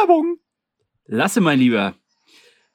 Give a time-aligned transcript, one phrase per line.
[0.00, 0.38] Werbung.
[1.06, 1.94] Lasse, mein Lieber.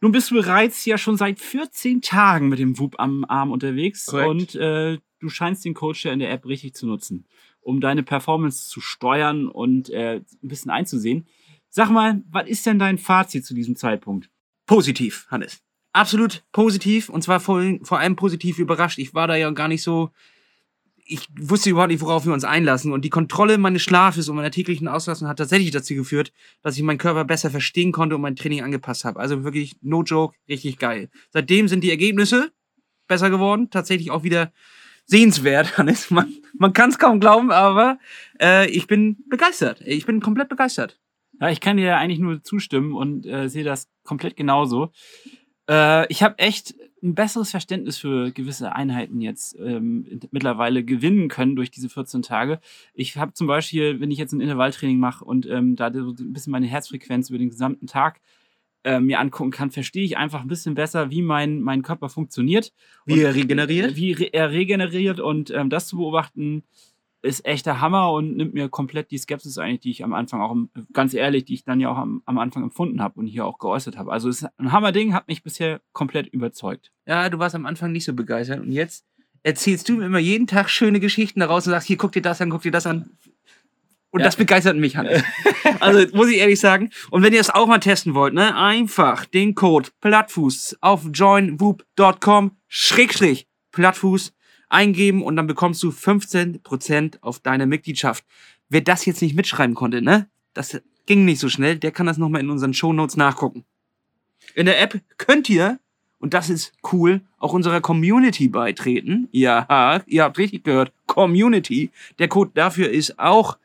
[0.02, 4.06] Nun bist du bereits ja schon seit 14 Tagen mit dem Whoop am Arm unterwegs
[4.06, 4.30] Korrekt.
[4.30, 7.26] und äh, du scheinst den Coach in der App richtig zu nutzen,
[7.62, 11.28] um deine Performance zu steuern und äh, ein bisschen einzusehen.
[11.70, 14.30] Sag mal, was ist denn dein Fazit zu diesem Zeitpunkt?
[14.68, 15.64] Positiv, Hannes.
[15.94, 19.00] Absolut positiv und zwar vor, vor allem positiv überrascht.
[19.00, 20.12] Ich war da ja gar nicht so.
[21.08, 22.92] Ich wusste überhaupt nicht, worauf wir uns einlassen.
[22.92, 26.34] Und die Kontrolle meines Schlafes und meiner täglichen Auslastung hat tatsächlich dazu geführt,
[26.64, 29.20] dass ich meinen Körper besser verstehen konnte und mein Training angepasst habe.
[29.20, 31.10] Also wirklich, no joke, richtig geil.
[31.30, 32.52] Seitdem sind die Ergebnisse
[33.08, 33.70] besser geworden.
[33.70, 34.52] Tatsächlich auch wieder
[35.06, 36.10] sehenswert, Hannes.
[36.10, 38.00] Man, man kann es kaum glauben, aber
[38.42, 39.82] äh, ich bin begeistert.
[39.86, 41.00] Ich bin komplett begeistert.
[41.40, 44.92] Ja, ich kann dir eigentlich nur zustimmen und äh, sehe das komplett genauso.
[45.70, 51.56] Äh, ich habe echt ein besseres Verständnis für gewisse Einheiten jetzt ähm, mittlerweile gewinnen können
[51.56, 52.60] durch diese 14 Tage.
[52.94, 56.34] Ich habe zum Beispiel, wenn ich jetzt ein Intervalltraining mache und ähm, da so ein
[56.34, 58.22] bisschen meine Herzfrequenz über den gesamten Tag
[58.84, 62.74] äh, mir angucken kann, verstehe ich einfach ein bisschen besser, wie mein, mein Körper funktioniert.
[63.06, 63.96] Wie er regeneriert?
[63.96, 66.64] Wie re er regeneriert und ähm, das zu beobachten
[67.26, 70.42] ist echt der Hammer und nimmt mir komplett die Skepsis eigentlich, die ich am Anfang
[70.42, 70.56] auch,
[70.94, 73.58] ganz ehrlich, die ich dann ja auch am, am Anfang empfunden habe und hier auch
[73.60, 74.12] geäußert habe.
[74.12, 76.92] Also es ist ein Hammerding, hat mich bisher komplett überzeugt.
[77.06, 79.06] Ja, du warst am Anfang nicht so begeistert und jetzt
[79.44, 82.42] erzählst du mir immer jeden Tag schöne Geschichten daraus und sagst, hier, guck dir das
[82.42, 83.10] an, guck dir das an.
[84.12, 84.28] Und Ja.
[84.28, 85.24] das begeistert mich, Hannes.
[85.82, 86.90] also, muss ich ehrlich sagen.
[87.12, 92.52] Und wenn ihr es auch mal testen wollt, ne, einfach den Code Plattfuß auf joinwhoop.com
[92.68, 94.32] Schrägstrich Plattfuß
[94.70, 98.24] eingeben und dann bekommst du 15% auf deine Mitgliedschaft.
[98.70, 102.18] Wer das jetzt nicht mitschreiben konnte, ne, das ging nicht so schnell, der kann das
[102.18, 103.64] nochmal in unseren Shownotes nachgucken.
[104.54, 105.80] In der App könnt ihr
[106.20, 109.28] und das ist cool, auch unserer Community beitreten.
[109.32, 111.92] Ja, ihr habt richtig gehört, Community.
[112.20, 113.58] Der Code dafür ist auch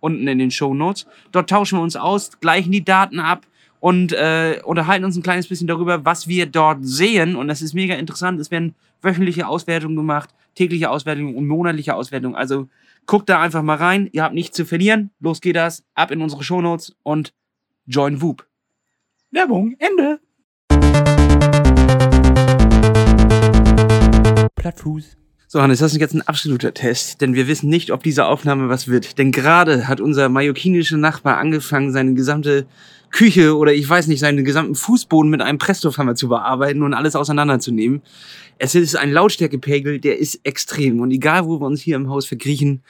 [0.00, 1.06] unten in den Show Notes.
[1.30, 3.46] Dort tauschen wir uns aus, gleichen die Daten ab
[3.80, 7.36] und äh, unterhalten uns ein kleines bisschen darüber, was wir dort sehen.
[7.36, 8.40] Und das ist mega interessant.
[8.40, 12.34] Es werden wöchentliche Auswertungen gemacht, tägliche Auswertungen und monatliche Auswertungen.
[12.34, 12.68] Also
[13.06, 14.08] guckt da einfach mal rein.
[14.12, 15.10] Ihr habt nichts zu verlieren.
[15.20, 15.84] Los geht das.
[15.94, 17.34] Ab in unsere Show Notes und
[17.86, 18.46] join Whoop.
[19.30, 20.20] Werbung, Ende.
[24.56, 25.16] Plattfuß.
[25.48, 28.70] So, Hannes, das ist jetzt ein absoluter Test, denn wir wissen nicht, ob diese Aufnahme
[28.70, 29.18] was wird.
[29.18, 32.66] Denn gerade hat unser mallorquinischer Nachbar angefangen, seine gesamte
[33.10, 37.14] Küche oder ich weiß nicht, seinen gesamten Fußboden mit einem Presslufthammer zu bearbeiten und alles
[37.14, 38.00] auseinanderzunehmen.
[38.62, 41.00] Es ist ein Lautstärkepegel, der ist extrem.
[41.00, 42.84] Und egal, wo wir uns hier im Haus verkriechen,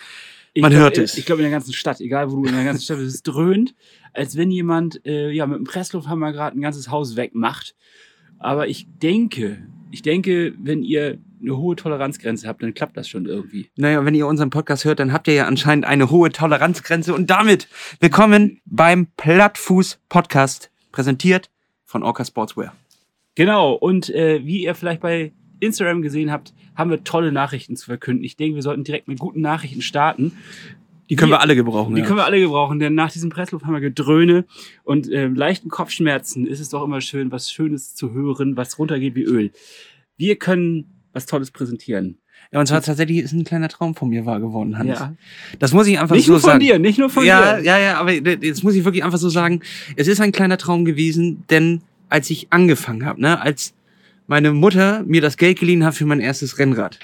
[0.53, 1.17] Ich Man glaub, hört äh, es.
[1.17, 3.23] Ich glaube, in der ganzen Stadt, egal wo du in der ganzen Stadt bist, es
[3.23, 3.75] dröhnt,
[4.13, 7.75] als wenn jemand äh, ja, mit einem Presslufthammer gerade ein ganzes Haus wegmacht.
[8.39, 13.25] Aber ich denke, ich denke, wenn ihr eine hohe Toleranzgrenze habt, dann klappt das schon
[13.25, 13.71] irgendwie.
[13.77, 17.15] Naja, wenn ihr unseren Podcast hört, dann habt ihr ja anscheinend eine hohe Toleranzgrenze.
[17.15, 17.67] Und damit
[17.99, 21.49] willkommen beim Plattfuß Podcast, präsentiert
[21.87, 22.77] von Orca Sportswear.
[23.37, 27.87] Genau, und äh, wie ihr vielleicht bei Instagram gesehen habt, haben wir tolle Nachrichten zu
[27.87, 28.25] verkünden.
[28.25, 30.33] Ich denke, wir sollten direkt mit guten Nachrichten starten.
[31.11, 31.95] Die können Wir- wir alle gebrauchen.
[31.95, 32.07] Die ja.
[32.07, 34.45] können wir alle gebrauchen, denn nach diesem Presslufthammer-Gedröhne
[34.85, 39.15] und äh, leichten Kopfschmerzen ist es doch immer schön, was Schönes zu hören, was runtergeht
[39.15, 39.51] wie Öl.
[40.17, 42.19] Wir können was Tolles präsentieren.
[42.51, 44.89] Ja, und zwar tatsächlich ist ein kleiner Traum von mir wahr geworden, Hans.
[44.99, 45.15] Ja.
[45.59, 46.61] Das muss ich einfach Nicht so nur von sagen.
[46.61, 47.65] dir, nicht nur von ja, dir.
[47.65, 49.61] ja, ja, aber jetzt muss ich wirklich einfach so sagen,
[49.97, 53.75] es ist ein kleiner Traum gewesen, denn als ich angefangen habe, ne, als
[54.33, 56.99] meine Mutter mir das Geld geliehen hat für mein erstes Rennrad,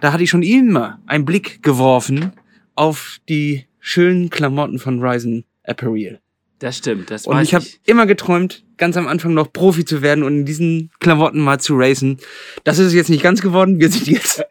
[0.00, 2.30] da hatte ich schon immer einen Blick geworfen
[2.76, 6.20] auf die schönen Klamotten von Ryzen Apparel.
[6.60, 10.22] Das stimmt, das Und ich habe immer geträumt, ganz am Anfang noch Profi zu werden
[10.22, 12.18] und in diesen Klamotten mal zu racen.
[12.62, 13.80] Das ist jetzt nicht ganz geworden.
[13.80, 14.44] Wir sind jetzt.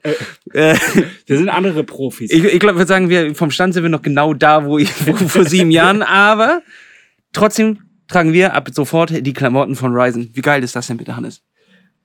[0.52, 0.76] Äh,
[1.26, 2.32] Wir sind andere Profis.
[2.32, 4.92] ich ich glaube, wir sagen, wir vom Stand sind wir noch genau da, wo ich
[5.08, 6.02] wo, vor sieben Jahren.
[6.04, 6.64] Aber
[7.32, 10.32] trotzdem tragen wir ab sofort die Klamotten von Ryzen.
[10.34, 11.44] Wie geil ist das denn bitte, Hannes?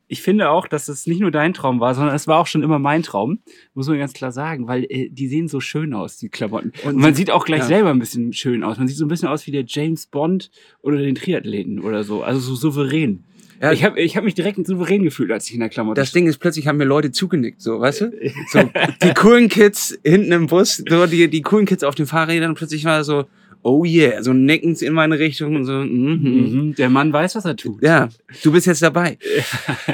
[0.07, 2.63] Ich finde auch, dass es nicht nur dein Traum war, sondern es war auch schon
[2.63, 3.39] immer mein Traum,
[3.75, 6.73] muss man ganz klar sagen, weil äh, die sehen so schön aus, die Klamotten.
[6.85, 7.67] Und, Und man sieht auch gleich ja.
[7.67, 8.79] selber ein bisschen schön aus.
[8.79, 10.51] Man sieht so ein bisschen aus wie der James Bond
[10.83, 13.25] oder den Triathleten oder so, also so souverän.
[13.63, 13.73] Ja.
[13.73, 16.27] Ich habe ich hab mich direkt souverän gefühlt, als ich in der Klamotte Das Ding
[16.27, 18.13] ist, plötzlich haben mir Leute zugenickt, so, weißt du?
[18.51, 18.61] So,
[19.03, 22.57] die coolen Kids hinten im Bus, so, die, die coolen Kids auf den Fahrrädern, und
[22.57, 23.25] plötzlich war so,
[23.65, 26.21] oh yeah, so nickend in meine Richtung und so, mhm.
[26.23, 26.75] Mhm.
[26.77, 27.83] Der Mann weiß, was er tut.
[27.83, 28.11] Ja,
[28.43, 29.19] du bist jetzt dabei.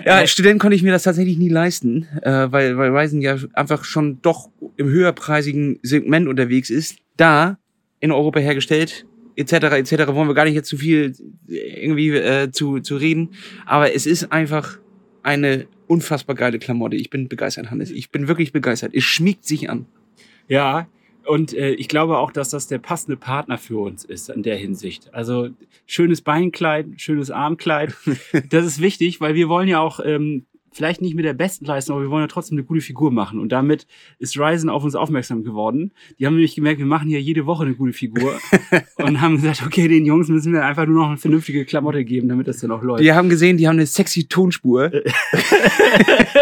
[0.05, 3.37] Ja, als Student konnte ich mir das tatsächlich nie leisten, äh, weil, weil Ryzen ja
[3.53, 6.97] einfach schon doch im höherpreisigen Segment unterwegs ist.
[7.17, 7.59] Da,
[8.01, 9.07] in Europa hergestellt,
[9.37, 11.15] etc., etc., wollen wir gar nicht jetzt zu viel
[11.47, 13.31] irgendwie äh, zu, zu reden.
[13.67, 14.79] Aber es ist einfach
[15.23, 16.97] eine unfassbar geile Klamotte.
[16.97, 17.91] Ich bin begeistert, Hannes.
[17.91, 18.95] Ich bin wirklich begeistert.
[18.95, 19.87] Es schmiegt sich an.
[20.49, 20.89] Ja,
[21.27, 24.57] Und äh, ich glaube auch, dass das der passende Partner für uns ist in der
[24.57, 25.13] Hinsicht.
[25.15, 25.51] Also
[25.87, 27.95] schönes Beinkleid, schönes Armkleid.
[28.51, 31.97] Das ist wichtig, weil wir wollen ja auch ähm, vielleicht nicht mit der besten Leistung,
[31.97, 33.39] aber wir wollen ja trotzdem eine gute Figur machen.
[33.39, 33.87] Und damit
[34.19, 35.93] ist Ryzen auf uns aufmerksam geworden.
[36.19, 38.39] Die haben nämlich gemerkt, wir machen hier jede Woche eine gute Figur
[38.97, 42.29] und haben gesagt, okay, den Jungs müssen wir einfach nur noch eine vernünftige Klamotte geben,
[42.29, 43.03] damit das dann auch läuft.
[43.03, 44.91] Wir haben gesehen, die haben eine sexy Tonspur.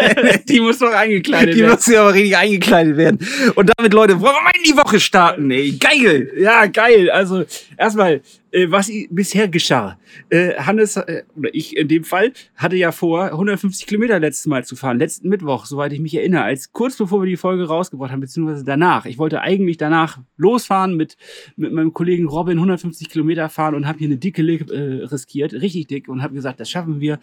[0.47, 1.71] die muss doch eingekleidet Die werden.
[1.71, 3.19] muss ja aber richtig eingekleidet werden.
[3.55, 5.71] Und damit, Leute, wollen wir mal in die Woche starten, ey.
[5.73, 6.31] Geil!
[6.39, 7.09] Ja, geil.
[7.09, 7.43] Also
[7.77, 8.21] erstmal,
[8.69, 9.99] was i- bisher geschah.
[10.29, 14.63] Äh, Hannes, äh, oder ich in dem Fall, hatte ja vor, 150 Kilometer letztes Mal
[14.65, 14.97] zu fahren.
[14.97, 18.63] Letzten Mittwoch, soweit ich mich erinnere, als kurz bevor wir die Folge rausgebracht haben, beziehungsweise
[18.63, 19.05] danach.
[19.05, 21.15] Ich wollte eigentlich danach losfahren mit,
[21.57, 25.53] mit meinem Kollegen Robin 150 Kilometer fahren und habe hier eine dicke Lippe äh, riskiert,
[25.53, 27.19] richtig dick, und habe gesagt, das schaffen wir.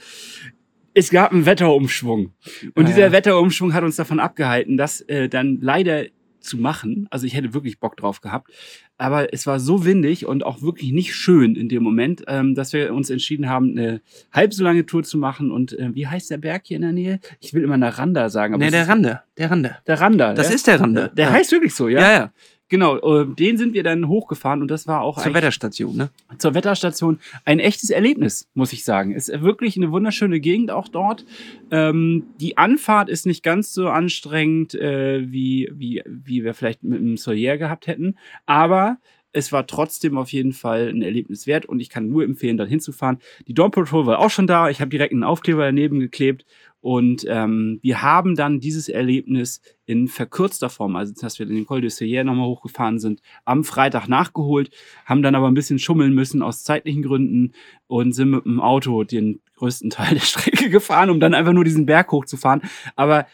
[0.95, 2.33] Es gab einen Wetterumschwung.
[2.75, 3.13] Und Ja, dieser ja.
[3.13, 6.07] Wetterumschwung hat uns davon abgehalten, das äh, dann leider
[6.41, 7.09] zu machen.
[7.11, 8.51] Also ich hätte wirklich Bock drauf gehabt.
[8.99, 12.73] Aber es war so windig und auch wirklich nicht schön in dem Moment, ähm, dass
[12.73, 14.01] wir uns entschieden haben, eine
[14.33, 15.51] halb so lange Tour zu machen.
[15.51, 17.21] Und äh, wie heißt der Berg hier in der Nähe?
[17.41, 18.55] Ich will immer nach Randa sagen.
[18.55, 19.21] Aber Ne, es der Rande.
[19.37, 19.77] Der Rande.
[19.87, 20.35] der Randa.
[20.35, 20.55] Das ja?
[20.55, 21.11] ist der Rande.
[21.15, 21.33] Der ja.
[21.33, 22.01] heißt wirklich so, ja?
[22.01, 22.33] Ja, ja.
[22.69, 26.11] Genau, äh, den sind wir dann hochgefahren und das war auch Zur Wetterstation, ne?
[26.39, 29.13] zur Wetterstation ein echtes Erlebnis, muss ich sagen.
[29.13, 31.25] Ist wirklich eine wunderschöne Gegend auch dort.
[31.71, 36.99] Ähm, die Anfahrt ist nicht ganz so anstrengend, äh, wie, wie, wie wir vielleicht mit
[36.99, 38.17] dem Sawyer gehabt hätten,
[38.47, 38.99] aber
[39.37, 42.71] es war trotzdem auf jeden Fall ein Erlebnis wert und ich kann nur empfehlen, dort
[42.71, 43.19] hinzufahren.
[43.47, 44.71] Die Dawn Patrol war auch schon da.
[44.71, 46.47] Ich habe direkt einen Aufkleber daneben geklebt
[46.81, 51.83] und ähm, wir haben dann dieses Erlebnis in verkürzter Form, also dass wir den Col
[51.83, 54.71] de Sierre nochmal hochgefahren sind, am Freitag nachgeholt,
[55.05, 57.53] haben dann aber ein bisschen schummeln müssen aus zeitlichen Gründen
[57.89, 61.65] und sind mit dem Auto den größten Teil der Strecke gefahren, um dann einfach nur
[61.65, 62.63] diesen Berg hochzufahren.
[62.95, 63.27] Aber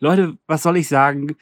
[0.00, 1.36] Leute, was soll ich sagen?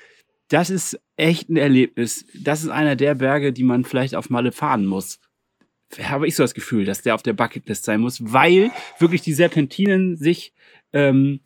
[0.48, 2.26] Das ist echt ein Erlebnis.
[2.34, 5.20] Das ist einer der Berge, die man vielleicht auf Malle fahren muss.
[6.02, 9.32] Habe ich so das Gefühl, dass der auf der Bucketlist sein muss, weil wirklich die
[9.32, 10.52] Serpentinen sich
[10.92, 11.40] ähm,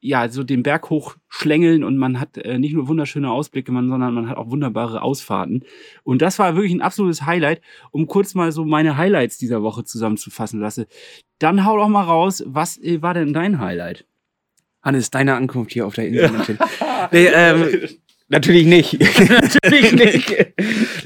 [0.00, 3.88] ja so den Berg hoch schlängeln und man hat äh, nicht nur wunderschöne Ausblicke, man,
[3.88, 5.64] sondern man hat auch wunderbare Ausfahrten.
[6.02, 7.62] Und das war wirklich ein absolutes Highlight,
[7.92, 10.86] um kurz mal so meine Highlights dieser Woche zusammenzufassen lasse.
[11.38, 14.04] Dann hau doch mal raus, was äh, war denn dein Highlight?
[14.82, 16.58] Hannes, deine Ankunft hier auf der Insel.
[17.12, 17.88] nee, ähm,
[18.32, 18.98] natürlich nicht.
[19.30, 20.36] natürlich nicht.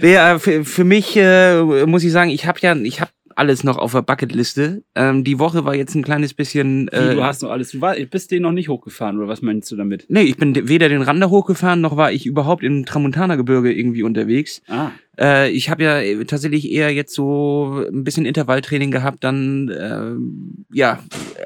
[0.01, 3.65] Nee, äh, für, für mich äh, muss ich sagen, ich habe ja, ich habe alles
[3.65, 4.83] noch auf der Bucketliste.
[4.95, 6.89] Ähm, die Woche war jetzt ein kleines bisschen.
[6.91, 9.43] Wie, Äh, du hast noch alles, du war, bist den noch nicht hochgefahren, oder was
[9.43, 10.07] meinst du damit?
[10.09, 14.05] nee, ich bin de- weder den Rande hochgefahren, noch war ich überhaupt im Tramontana-Gebirge irgendwie
[14.05, 14.63] unterwegs.
[14.69, 14.89] Ah,
[15.19, 20.75] Äh, ich habe ja äh, tatsächlich eher jetzt so ein bisschen Intervalltraining gehabt, dann äh,
[20.75, 21.01] ja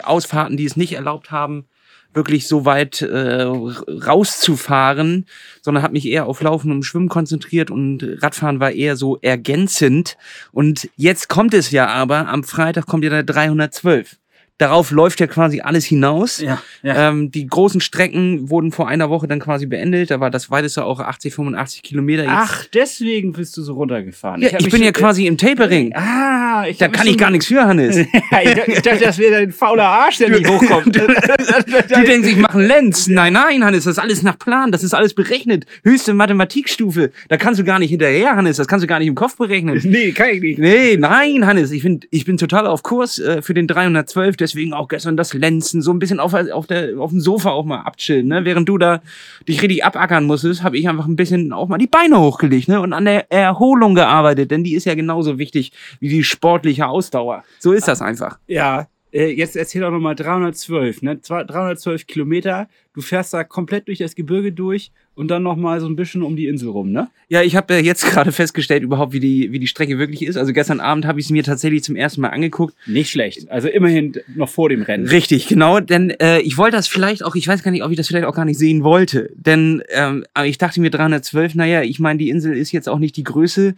[0.04, 1.64] Ausfahrten, die es nicht erlaubt haben,
[2.12, 5.26] wirklich so weit äh, rauszufahren,
[5.62, 10.16] sondern habe mich eher auf Laufen und Schwimmen konzentriert und Radfahren war eher so ergänzend.
[10.52, 14.16] Und jetzt kommt es ja aber, am Freitag kommt ja der 312.
[14.60, 16.40] Darauf läuft ja quasi alles hinaus.
[16.40, 17.08] ja, ja.
[17.08, 20.10] Ähm, die großen Strecken wurden vor einer Woche dann quasi beendet.
[20.10, 22.24] Da war das weiteste auch 80, 85 Kilometer.
[22.24, 24.42] Jetzt Ach, deswegen bist du so runtergefahren.
[24.42, 25.94] ja, ich, mich bin ja quasi im Tapering.
[25.94, 27.96] Ah, ich Da kann ich gar nichts für, Hannes.
[27.96, 30.94] ich, dachte- ich das wäre ein fauler Arsch, der nicht hochkommt.
[30.96, 33.06] Die denken sich, machen Lenz.
[33.08, 34.72] Nein, nein, Hannes, das ist alles nach Plan.
[34.72, 35.64] Das ist alles berechnet.
[35.84, 37.12] Höchste Mathematikstufe.
[37.28, 38.58] Da kannst du gar nicht hinterher, Hannes.
[38.58, 39.80] Das kannst du gar nicht im Kopf berechnen.
[39.84, 40.58] nee, kann ich nicht.
[40.58, 44.49] Nee, nein, Hannes, ich bin, ich bin total auf Kurs äh, für den 312, deswegen
[44.72, 47.80] auch gestern das Lenzen, so ein bisschen auf, auf, der, auf dem Sofa auch mal
[47.80, 48.44] abchillen, ne?
[48.44, 49.00] Während du da
[49.48, 52.80] dich richtig abackern musstest, habe ich einfach ein bisschen auch mal die Beine hochgelegt, ne?
[52.80, 57.44] Und an der Erholung gearbeitet, denn die ist ja genauso wichtig wie die sportliche Ausdauer.
[57.58, 58.38] So ist das einfach.
[58.46, 61.20] Ja, äh, jetzt erzähl doch nochmal 312, ne?
[61.20, 62.68] Zwei- 312 Kilometer.
[62.92, 66.34] Du fährst da komplett durch das Gebirge durch und dann nochmal so ein bisschen um
[66.36, 67.08] die Insel rum, ne?
[67.28, 70.36] Ja, ich habe äh, jetzt gerade festgestellt überhaupt, wie die, wie die Strecke wirklich ist.
[70.36, 72.74] Also gestern Abend habe ich sie mir tatsächlich zum ersten Mal angeguckt.
[72.86, 73.50] Nicht schlecht.
[73.50, 75.06] Also immerhin noch vor dem Rennen.
[75.06, 77.96] Richtig, genau, denn äh, ich wollte das vielleicht auch, ich weiß gar nicht, ob ich
[77.96, 81.82] das vielleicht auch gar nicht sehen wollte, denn ähm, aber ich dachte mir 312, naja,
[81.82, 83.74] ich meine, die Insel ist jetzt auch nicht die größte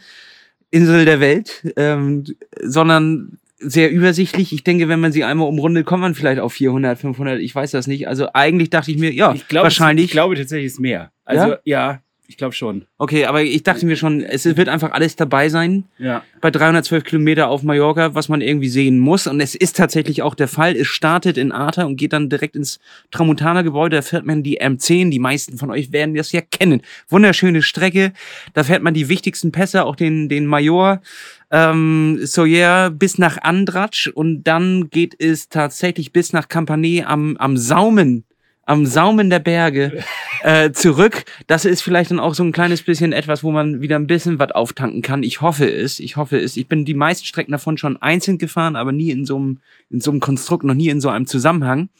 [0.70, 2.24] Insel der Welt, ähm,
[2.62, 4.52] sondern sehr übersichtlich.
[4.52, 7.70] Ich denke, wenn man sie einmal umrundet, kommt man vielleicht auf 400, 500, ich weiß
[7.70, 8.08] das nicht.
[8.08, 10.06] Also eigentlich dachte ich mir, ja, Ich glaube, wahrscheinlich.
[10.06, 11.12] Ich glaube tatsächlich ist mehr.
[11.24, 11.58] Also Ja?
[11.64, 12.86] ja, ich glaube schon.
[12.96, 15.84] okay, aber ich dachte mir schon, es wird einfach alles dabei sein.
[15.98, 16.24] Ja.
[16.40, 19.26] bei 312 Kilometer auf Mallorca, was man irgendwie sehen muss.
[19.26, 20.74] Und es ist tatsächlich auch der Fall.
[20.74, 23.96] Es startet in Arta und geht dann direkt ins Tramontana-Gebäude.
[23.96, 25.10] Da fährt man die M10.
[25.10, 26.80] Die meisten von euch werden das ja kennen.
[27.10, 28.14] Wunderschöne Strecke.
[28.54, 31.02] Da fährt man die wichtigsten Pässe, auch den, den Major,
[31.50, 34.08] ähm, Soyer bis nach Andratsch.
[34.08, 38.24] Und dann geht es tatsächlich bis nach Campanet am, am Saumen.
[38.72, 40.02] Am Saumen der Berge
[40.42, 41.24] äh, zurück.
[41.46, 44.38] Das ist vielleicht dann auch so ein kleines bisschen etwas, wo man wieder ein bisschen
[44.38, 45.22] was auftanken kann.
[45.22, 46.00] Ich hoffe es.
[46.00, 46.56] Ich hoffe es.
[46.56, 49.60] Ich bin die meisten Strecken davon schon einzeln gefahren, aber nie in so einem,
[49.90, 51.90] in so einem Konstrukt, noch nie in so einem Zusammenhang.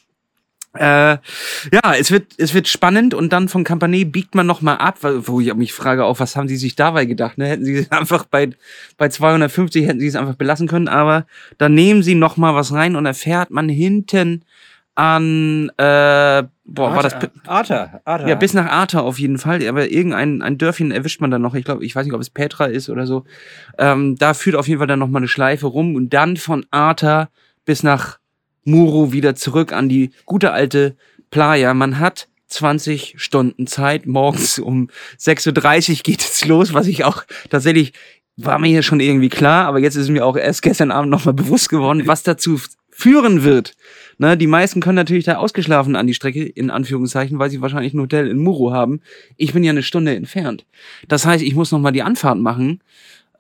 [0.75, 1.19] Äh,
[1.71, 5.39] ja, es wird, es wird spannend und dann von Campanet biegt man nochmal ab, wo
[5.39, 7.37] ich mich frage auch, was haben sie sich dabei gedacht?
[7.37, 7.49] Ne?
[7.49, 8.49] Hätten sie einfach bei,
[8.97, 11.27] bei 250 hätten sie es einfach belassen können, aber
[11.59, 14.45] dann nehmen sie nochmal was rein und erfährt man hinten
[14.95, 17.15] an, äh, boah, Arta, war das,
[17.47, 18.29] Arta, Arta.
[18.29, 21.55] ja, bis nach Arta auf jeden Fall, aber irgendein ein Dörfchen erwischt man dann noch,
[21.55, 23.25] ich glaube, ich weiß nicht, ob es Petra ist oder so,
[23.79, 27.31] ähm, da führt auf jeden Fall dann nochmal eine Schleife rum und dann von Arta
[27.65, 28.19] bis nach
[28.65, 30.97] Muro wieder zurück an die gute alte
[31.31, 31.75] Playa.
[31.75, 34.07] Man hat 20 Stunden Zeit.
[34.07, 37.93] Morgens um 6.30 Uhr geht es los, was ich auch tatsächlich
[38.37, 41.35] war mir hier schon irgendwie klar, aber jetzt ist mir auch erst gestern Abend nochmal
[41.35, 42.59] bewusst geworden, was dazu
[42.91, 43.75] führen wird.
[44.23, 47.93] Ne, die meisten können natürlich da ausgeschlafen an die Strecke, in Anführungszeichen, weil sie wahrscheinlich
[47.93, 49.01] ein Hotel in Muro haben.
[49.37, 50.65] Ich bin ja eine Stunde entfernt.
[51.09, 52.83] Das heißt, ich muss nochmal die Anfahrt machen.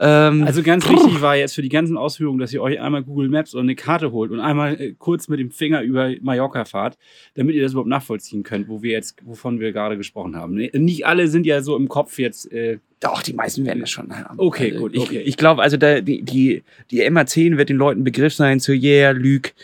[0.00, 3.28] Ähm, Also ganz wichtig war jetzt für die ganzen Ausführungen, dass ihr euch einmal Google
[3.28, 6.98] Maps oder eine Karte holt und einmal äh, kurz mit dem Finger über Mallorca fahrt,
[7.36, 10.54] damit ihr das überhaupt nachvollziehen könnt, wo wir jetzt, wovon wir gerade gesprochen haben.
[10.56, 10.68] Ne?
[10.74, 12.50] Nicht alle sind ja so im Kopf jetzt.
[12.50, 14.34] Äh, Doch, die meisten werden das schon haben.
[14.36, 15.20] Okay, Also gut, Ich, okay.
[15.20, 19.12] ich glaube, also da, die, die, die MA10 wird den Leuten Begriff sein zu Yeah,
[19.12, 19.54] Lüg,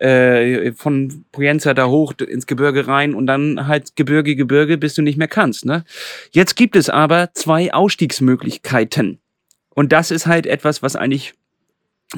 [0.00, 5.02] äh, von Poyenza da hoch ins Gebirge rein und dann halt Gebirge, Gebirge, bis du
[5.02, 5.66] nicht mehr kannst.
[5.66, 5.84] Ne?
[6.32, 9.18] Jetzt gibt es aber zwei Ausstiegsmöglichkeiten.
[9.74, 11.34] Und das ist halt etwas, was eigentlich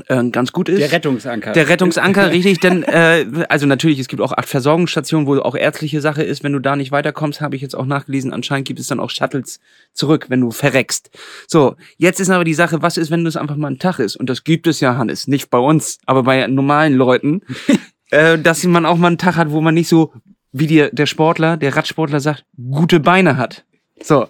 [0.09, 0.81] äh, ganz gut ist.
[0.81, 1.53] der Rettungsanker.
[1.53, 6.01] Der Rettungsanker, richtig, denn äh, also natürlich, es gibt auch acht Versorgungsstationen, wo auch ärztliche
[6.01, 6.43] Sache ist.
[6.43, 9.11] Wenn du da nicht weiterkommst, habe ich jetzt auch nachgelesen, anscheinend gibt es dann auch
[9.11, 9.61] Shuttles
[9.93, 11.11] zurück, wenn du verreckst.
[11.47, 14.17] So, jetzt ist aber die Sache, was ist, wenn das einfach mal ein Tag ist?
[14.17, 17.43] Und das gibt es ja, Hannes, nicht bei uns, aber bei normalen Leuten,
[18.11, 20.13] äh, dass man auch mal einen Tag hat, wo man nicht so,
[20.53, 23.65] wie die, der Sportler, der Radsportler sagt, gute Beine hat.
[24.03, 24.29] So,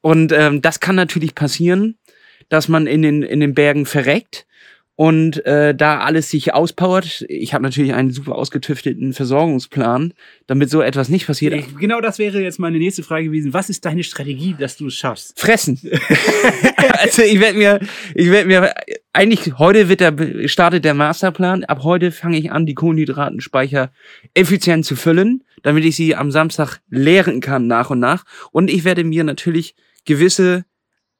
[0.00, 1.98] und ähm, das kann natürlich passieren,
[2.48, 4.46] dass man in den, in den Bergen verreckt
[5.02, 7.24] und äh, da alles sich auspowert.
[7.28, 10.14] Ich habe natürlich einen super ausgetüfteten Versorgungsplan,
[10.46, 11.54] damit so etwas nicht passiert.
[11.54, 13.52] Ich, genau das wäre jetzt meine nächste Frage gewesen.
[13.52, 15.40] Was ist deine Strategie, dass du es schaffst?
[15.40, 15.80] Fressen.
[17.00, 17.80] also ich werde mir,
[18.14, 18.74] ich werde mir,
[19.12, 21.64] eigentlich heute wird der, startet der Masterplan.
[21.64, 23.90] Ab heute fange ich an, die Kohlenhydratenspeicher
[24.34, 28.22] effizient zu füllen, damit ich sie am Samstag leeren kann nach und nach.
[28.52, 30.64] Und ich werde mir natürlich gewisse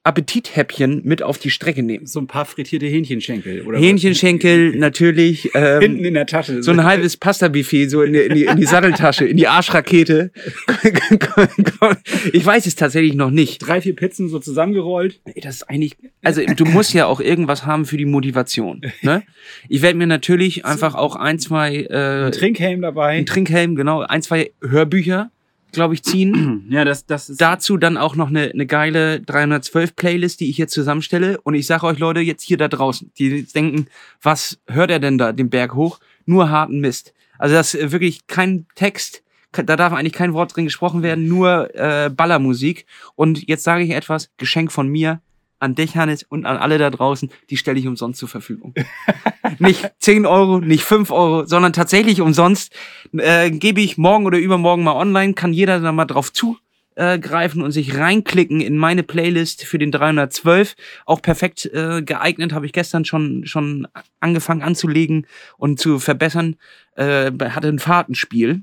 [0.05, 2.07] Appetithäppchen mit auf die Strecke nehmen.
[2.07, 3.63] So ein paar frittierte Hähnchenschenkel.
[3.63, 5.51] Oder Hähnchenschenkel natürlich.
[5.55, 6.63] Ähm, Hinten in der Tasche.
[6.63, 10.33] so ein halbes Pasta-Buffet so in die, in, die, in die Satteltasche, in die Arschrakete.
[12.33, 13.59] ich weiß es tatsächlich noch nicht.
[13.59, 15.21] Drei, vier Pizzen so zusammengerollt.
[15.41, 18.83] Das ist eigentlich, also du musst ja auch irgendwas haben für die Motivation.
[19.03, 19.23] Ne?
[19.69, 23.19] Ich werde mir natürlich einfach auch ein, zwei, äh, Ein Trinkhelm dabei.
[23.19, 25.31] ein Trinkhelm, genau, ein, zwei Hörbücher,
[25.73, 26.67] glaube ich, ziehen.
[26.73, 27.41] Ja, das, das ist.
[27.41, 31.41] Dazu dann auch noch eine, eine geile 312 Playlist, die ich jetzt zusammenstelle.
[31.43, 33.87] Und ich sage euch Leute, jetzt hier da draußen, die denken,
[34.23, 35.99] was hört er denn da den Berg hoch?
[36.25, 37.13] Nur harten Mist.
[37.39, 41.75] Also das ist wirklich kein Text, da darf eigentlich kein Wort drin gesprochen werden, nur
[41.75, 42.87] äh, Ballermusik.
[43.17, 45.21] Und jetzt sage ich etwas, Geschenk von mir
[45.63, 48.75] an dich, Hannes, und an alle da draußen, die stelle ich umsonst zur Verfügung.
[49.59, 52.75] nicht 10 Euro, nicht 5 Euro, sondern tatsächlich umsonst
[53.13, 57.71] äh, gebe ich morgen oder übermorgen mal online, kann jeder da mal drauf zugreifen und
[57.71, 60.75] sich reinklicken in meine Playlist für den 312.
[61.07, 63.87] Auch perfekt äh, geeignet, habe ich gestern schon, schon
[64.21, 65.27] angefangen anzulegen
[65.57, 66.57] und zu verbessern.
[66.97, 68.63] Äh, hatte ein Fahrtenspiel.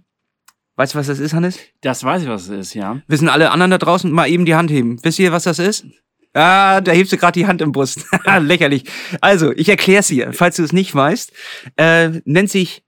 [0.76, 1.60] Weißt du, was das ist, Hannes?
[1.82, 3.02] Das weiß ich, was es ist, ja.
[3.08, 4.98] Wissen alle anderen da draußen mal eben die Hand heben.
[5.04, 5.86] Wisst ihr, was das ist?
[6.34, 8.06] Ah, da hebst du gerade die Hand im Brust.
[8.40, 8.84] Lächerlich.
[9.22, 11.32] Also, ich erkläre es dir, falls du es nicht weißt.
[11.78, 12.84] Äh, nennt sich,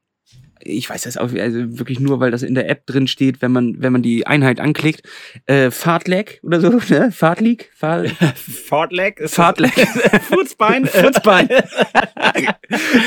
[0.64, 3.52] ich weiß das auch also wirklich nur, weil das in der App drin steht, wenn
[3.52, 5.04] man, wenn man die Einheit anklickt.
[5.46, 7.12] Äh, Fahrtlag oder so, ne?
[7.12, 7.72] Fahrtleak?
[7.76, 9.30] Fahr Fahrtleg.
[9.30, 9.72] Fahrtlag.
[10.30, 10.86] Furzbein.
[10.86, 11.50] Furzbein.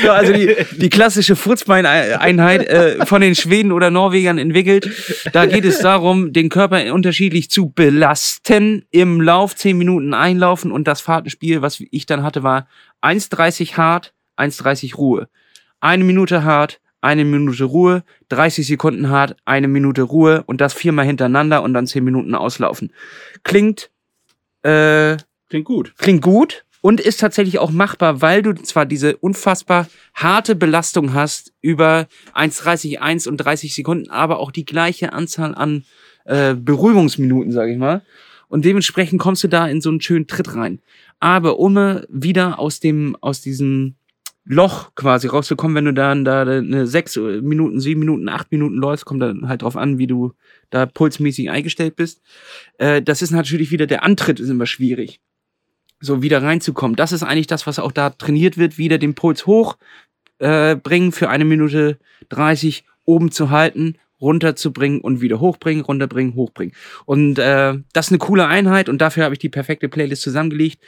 [0.03, 4.89] so, also die, die klassische Furzbeineinheit äh, von den Schweden oder Norwegern entwickelt.
[5.33, 8.85] Da geht es darum, den Körper unterschiedlich zu belasten.
[8.91, 12.67] Im Lauf 10 Minuten einlaufen und das Fahrtenspiel, was ich dann hatte, war
[13.01, 15.27] 1,30 hart, 1,30 Ruhe.
[15.79, 21.05] Eine Minute hart, eine Minute Ruhe, 30 Sekunden hart, eine Minute Ruhe und das viermal
[21.05, 22.91] hintereinander und dann 10 Minuten auslaufen.
[23.43, 23.91] Klingt
[24.63, 25.17] äh,
[25.49, 25.93] Klingt gut.
[25.99, 31.53] klingt gut und ist tatsächlich auch machbar, weil du zwar diese unfassbar harte Belastung hast
[31.61, 35.85] über 1,30, 1 und 30 Sekunden, aber auch die gleiche Anzahl an
[36.25, 38.01] äh, Beruhigungsminuten, sage ich mal.
[38.47, 40.79] Und dementsprechend kommst du da in so einen schönen Tritt rein.
[41.19, 43.95] Aber um wieder aus dem, aus diesem
[44.45, 49.05] Loch quasi rauszukommen, wenn du dann da eine sechs Minuten, sieben Minuten, acht Minuten läufst,
[49.05, 50.33] kommt dann halt drauf an, wie du
[50.69, 52.21] da pulsmäßig eingestellt bist.
[52.77, 55.19] Äh, das ist natürlich wieder, der Antritt ist immer schwierig.
[55.99, 56.95] So wieder reinzukommen.
[56.95, 59.77] Das ist eigentlich das, was auch da trainiert wird, wieder den Puls hoch
[60.37, 61.97] äh, bringen für eine Minute
[62.29, 66.75] 30, oben zu halten, runterzubringen und wieder hochbringen, runterbringen, hochbringen.
[67.05, 70.79] Und äh, das ist eine coole Einheit und dafür habe ich die perfekte Playlist zusammengelegt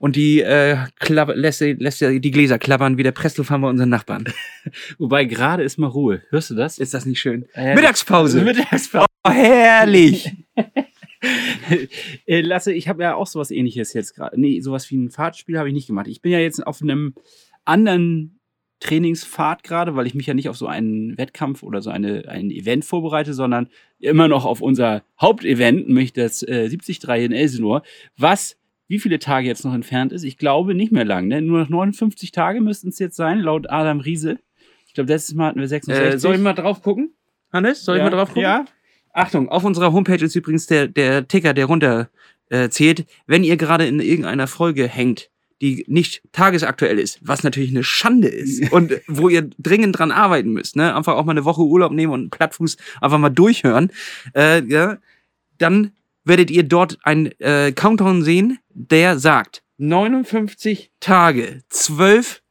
[0.00, 4.24] und die äh, klapper, lässt, lässt die Gläser klappern wie der Presslufthammer unseren Nachbarn.
[4.98, 6.22] Wobei gerade ist mal Ruhe.
[6.30, 6.78] Hörst du das?
[6.78, 7.44] Ist das nicht schön?
[7.52, 8.40] Äh, Mittagspause.
[8.44, 9.04] Mittagspause.
[9.24, 10.32] Oh, herrlich.
[12.26, 14.40] äh, Lasse, ich habe ja auch sowas ähnliches jetzt gerade.
[14.40, 16.08] Nee, sowas wie ein Fahrtspiel habe ich nicht gemacht.
[16.08, 17.14] Ich bin ja jetzt auf einem
[17.66, 18.40] anderen
[18.80, 22.50] Trainingspfad gerade, weil ich mich ja nicht auf so einen Wettkampf oder so eine, ein
[22.50, 27.82] Event vorbereite, sondern immer noch auf unser Hauptevent, nämlich das äh, 73 in Elsinore,
[28.16, 28.56] was
[28.90, 30.24] wie viele Tage jetzt noch entfernt ist.
[30.24, 31.40] Ich glaube nicht mehr lang, ne?
[31.40, 34.40] Nur noch 59 Tage müssten es jetzt sein, laut Adam Riese.
[34.88, 36.14] Ich glaube, letztes Mal hatten wir 66.
[36.14, 37.14] Äh, soll ich mal drauf gucken?
[37.52, 38.42] Hannes, soll ja, ich mal drauf gucken?
[38.42, 38.64] Ja.
[39.12, 42.10] Achtung, auf unserer Homepage ist übrigens der, der Ticker, der runter
[42.48, 43.06] äh, zählt.
[43.28, 45.30] Wenn ihr gerade in irgendeiner Folge hängt,
[45.60, 50.52] die nicht tagesaktuell ist, was natürlich eine Schande ist und wo ihr dringend dran arbeiten
[50.52, 50.96] müsst, ne?
[50.96, 53.92] einfach auch mal eine Woche Urlaub nehmen und einen Plattfuß einfach mal durchhören,
[54.34, 54.98] äh, ja,
[55.58, 55.92] dann
[56.24, 62.42] werdet ihr dort einen äh, Countdown sehen, der sagt 59 Tage, 12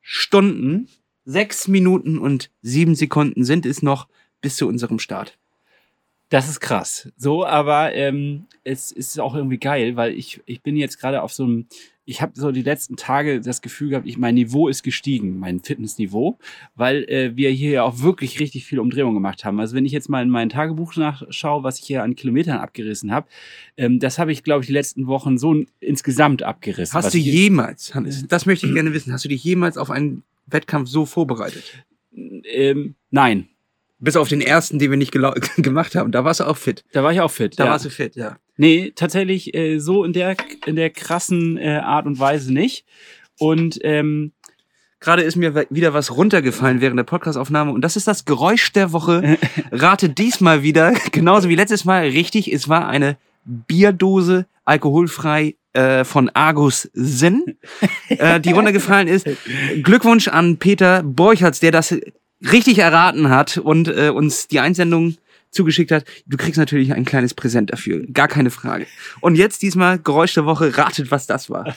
[0.00, 0.88] Stunden,
[1.24, 4.08] 6 Minuten und 7 Sekunden sind es noch
[4.40, 5.38] bis zu unserem Start.
[6.28, 7.12] Das ist krass.
[7.16, 11.32] So, aber ähm, es ist auch irgendwie geil, weil ich, ich bin jetzt gerade auf
[11.32, 11.66] so einem,
[12.04, 15.60] ich habe so die letzten Tage das Gefühl gehabt, ich, mein Niveau ist gestiegen, mein
[15.60, 16.38] Fitnessniveau,
[16.74, 19.60] weil äh, wir hier ja auch wirklich richtig viel Umdrehung gemacht haben.
[19.60, 23.12] Also wenn ich jetzt mal in mein Tagebuch nachschaue, was ich hier an Kilometern abgerissen
[23.12, 23.28] habe,
[23.76, 26.94] ähm, das habe ich, glaube ich, die letzten Wochen so insgesamt abgerissen.
[26.94, 30.24] Hast du jemals, Hannes, das möchte ich gerne wissen, hast du dich jemals auf einen
[30.46, 31.84] Wettkampf so vorbereitet?
[32.14, 33.48] Ähm, nein,
[34.02, 35.12] Bis auf den ersten, den wir nicht
[35.56, 36.10] gemacht haben.
[36.10, 36.84] Da warst du auch fit.
[36.92, 37.58] da war ich auch fit.
[37.58, 37.70] Da ja.
[37.70, 38.36] warst du fit, ja.
[38.56, 42.84] Nee, tatsächlich äh, so in der, in der krassen äh, Art und Weise nicht.
[43.38, 44.32] Und ähm,
[45.02, 48.92] Gerade ist mir wieder was runtergefallen während der Podcastaufnahme und das ist das Geräusch der
[48.92, 49.36] Woche.
[49.72, 56.28] Rate diesmal wieder, genauso wie letztes Mal, richtig, es war eine Bierdose, alkoholfrei äh, von
[56.34, 57.56] Argus Sinn,
[58.10, 59.26] äh, die runtergefallen ist.
[59.82, 61.96] Glückwunsch an Peter Borchertz, der das
[62.50, 65.16] richtig erraten hat und äh, uns die Einsendung
[65.50, 66.04] zugeschickt hat.
[66.26, 68.86] Du kriegst natürlich ein kleines Präsent dafür, gar keine Frage.
[69.20, 71.76] Und jetzt diesmal Geräusch der Woche, ratet, was das war.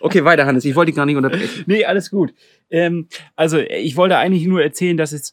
[0.00, 1.64] Okay, weiter, Hannes, ich wollte dich gar nicht unterbrechen.
[1.66, 2.34] nee, alles gut.
[2.68, 5.32] Ähm, also ich wollte eigentlich nur erzählen, dass es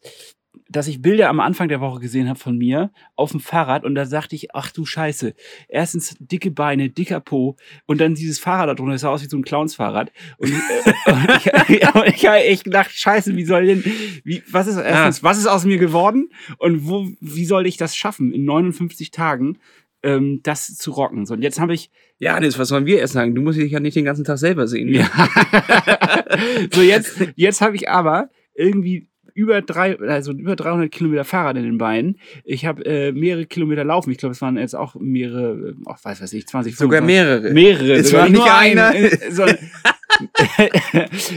[0.71, 3.95] dass ich Bilder am Anfang der Woche gesehen habe von mir auf dem Fahrrad und
[3.95, 5.33] da sagte ich, ach du Scheiße,
[5.67, 9.27] erstens dicke Beine, dicker Po und dann dieses Fahrrad da drunter, das sah aus wie
[9.27, 10.11] so ein Clownsfahrrad.
[10.37, 13.83] Und, äh, und ich, ich habe echt gedacht, Scheiße, wie soll denn,
[14.23, 17.95] wie, was ist erstens, was ist aus mir geworden und wo, wie soll ich das
[17.95, 19.57] schaffen, in 59 Tagen
[20.03, 21.25] ähm, das zu rocken?
[21.25, 23.35] So, und jetzt habe ich Ja, Hannes, was sollen wir erst sagen?
[23.35, 24.89] Du musst dich ja nicht den ganzen Tag selber sehen.
[24.93, 25.09] Ja.
[26.73, 31.63] so, jetzt, jetzt habe ich aber irgendwie über drei, also über 300 Kilometer Fahrrad in
[31.63, 32.17] den Beinen.
[32.43, 34.11] Ich habe äh, mehrere Kilometer laufen.
[34.11, 37.05] Ich glaube, es waren jetzt auch mehrere, ach, weiß weiß ich, 20, Sogar 25.
[37.05, 37.53] mehrere.
[37.53, 37.99] Mehrere.
[37.99, 38.95] Es sogar war nicht nur ein, einer.
[38.95, 39.57] äh, sondern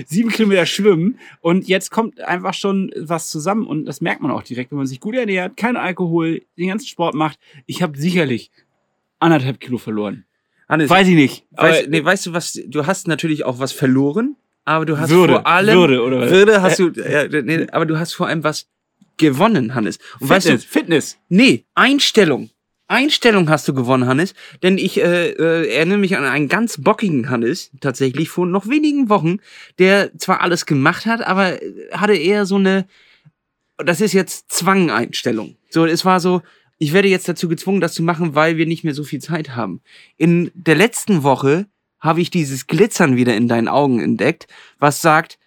[0.06, 4.42] sieben Kilometer schwimmen und jetzt kommt einfach schon was zusammen und das merkt man auch
[4.42, 7.38] direkt, wenn man sich gut ernährt, kein Alkohol, den ganzen Sport macht.
[7.66, 8.50] Ich habe sicherlich
[9.20, 10.24] anderthalb Kilo verloren.
[10.68, 11.44] Hannes, Weiß ich nicht.
[11.54, 12.60] aber- nee, weißt du was?
[12.66, 16.30] Du hast natürlich auch was verloren, aber du hast Würde, vor allem Würde, oder was?
[16.30, 18.68] Würde hast du, ja, nee, aber du hast vor allem was
[19.16, 19.98] gewonnen, Hannes.
[20.20, 21.18] Und weißt du, Fitness, Fitness.
[21.28, 22.50] Nee, Einstellung.
[22.86, 24.34] Einstellung hast du gewonnen, Hannes.
[24.62, 29.08] Denn ich äh, äh, erinnere mich an einen ganz bockigen Hannes, tatsächlich vor noch wenigen
[29.08, 29.38] Wochen,
[29.78, 32.86] der zwar alles gemacht hat, aber äh, hatte eher so eine,
[33.78, 35.56] das ist jetzt Zwangeinstellung.
[35.70, 36.42] So, es war so,
[36.78, 39.56] ich werde jetzt dazu gezwungen, das zu machen, weil wir nicht mehr so viel Zeit
[39.56, 39.80] haben.
[40.16, 41.66] In der letzten Woche
[42.04, 44.46] habe ich dieses Glitzern wieder in deinen Augen entdeckt,
[44.78, 45.38] was sagt,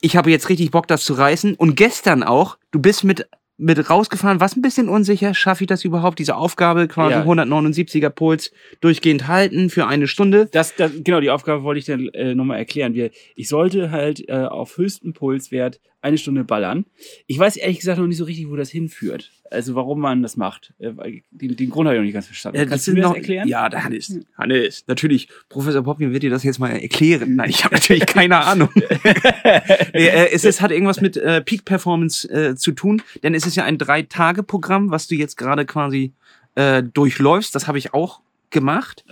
[0.00, 1.54] ich habe jetzt richtig Bock, das zu reißen.
[1.54, 5.84] Und gestern auch, du bist mit, mit rausgefahren, warst ein bisschen unsicher, schaffe ich das
[5.84, 7.22] überhaupt, diese Aufgabe, quasi Ja.
[7.24, 10.48] 179er Puls durchgehend halten für eine Stunde.
[10.50, 12.94] Das, das, genau, die Aufgabe wollte ich dann äh, nochmal erklären.
[12.94, 16.84] Wir, ich sollte halt äh, auf höchstem Pulswert eine Stunde ballern.
[17.28, 19.30] Ich weiß ehrlich gesagt noch nicht so richtig, wo das hinführt.
[19.52, 20.72] Also warum man das macht.
[20.78, 20.92] Äh,
[21.30, 22.58] den, den Grund habe ich noch nicht ganz verstanden.
[22.58, 23.48] Ja, Kannst du mir noch- das erklären?
[23.48, 24.18] Ja, der Hannes.
[24.36, 25.28] Hannes, natürlich.
[25.48, 27.36] Professor Poppin wird dir das jetzt mal erklären.
[27.36, 28.70] Nein, ich habe natürlich keine Ahnung.
[28.74, 33.46] nee, äh, es ist, hat irgendwas mit äh, Peak Performance äh, zu tun, denn es
[33.46, 36.12] ist ja ein Drei-Tage-Programm, was du jetzt gerade quasi
[36.54, 37.54] äh, durchläufst.
[37.54, 39.04] Das habe ich auch gemacht.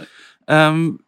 [0.46, 1.00] Ähm,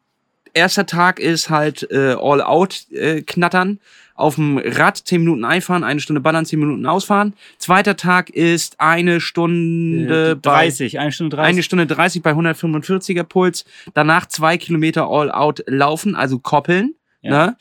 [0.54, 3.78] erster Tag ist halt äh, All-Out äh, knattern.
[4.14, 7.32] Auf dem Rad 10 Minuten einfahren, eine Stunde ballern, 10 Minuten ausfahren.
[7.58, 11.48] Zweiter Tag ist eine Stunde Äh, 30, eine Stunde 30.
[11.54, 13.64] eine Stunde 30 bei 145er Puls.
[13.94, 16.94] Danach zwei Kilometer All-Out laufen, also koppeln.
[17.22, 17.46] Ja.
[17.46, 17.56] Ne?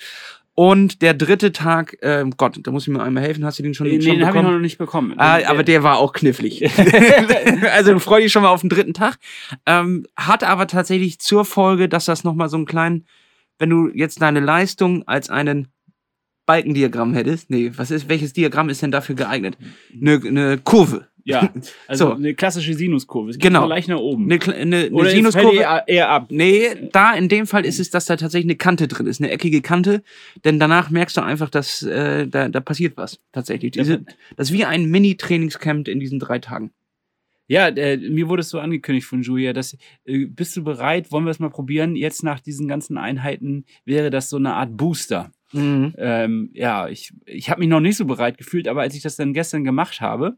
[0.64, 3.44] Und der dritte Tag, ähm, Gott, da muss ich mir einmal helfen.
[3.44, 4.54] Hast du den schon, nee, schon den habe ich bekommen?
[4.54, 5.14] noch nicht bekommen.
[5.18, 6.64] Ah, Den- aber der war auch knifflig.
[7.74, 9.18] also freu dich schon mal auf den dritten Tag.
[9.66, 13.08] Ähm, hat aber tatsächlich zur Folge, dass das nochmal so einen kleinen,
[13.58, 15.70] wenn du jetzt deine Leistung als einen
[16.46, 19.58] Balkendiagramm hättest, nee, was ist, welches Diagramm ist denn dafür geeignet?
[20.00, 21.08] Eine, eine Kurve.
[21.24, 21.52] Ja,
[21.88, 22.14] also So.
[22.16, 23.30] eine klassische Sinuskurve.
[23.32, 23.62] Es geht Genau.
[23.62, 24.32] nur leicht nach oben.
[24.32, 25.56] Eine, eine, eine Sinuskurve.
[25.58, 26.28] eher, eher ab.
[26.30, 29.32] Nee, da in dem Fall ist es, dass da tatsächlich eine Kante drin ist, eine
[29.32, 30.04] eckige Kante.
[30.44, 33.20] Denn danach merkst du einfach, dass äh, da, da passiert was.
[33.32, 33.72] Tatsächlich.
[33.72, 34.04] Diese,
[34.36, 36.72] das ist wie ein Mini-Trainingscamp in diesen drei Tagen.
[37.48, 41.26] Ja, äh, mir wurde es so angekündigt von Julia, dass äh, bist du bereit, wollen
[41.26, 41.98] wir es mal probieren?
[41.98, 45.32] Jetzt nach diesen ganzen Einheiten wäre das so eine Art Booster.
[45.54, 49.18] Ähm, ja, ich, ich habe mich noch nicht so bereit gefühlt, aber als ich das
[49.18, 50.38] dann gestern gemacht habe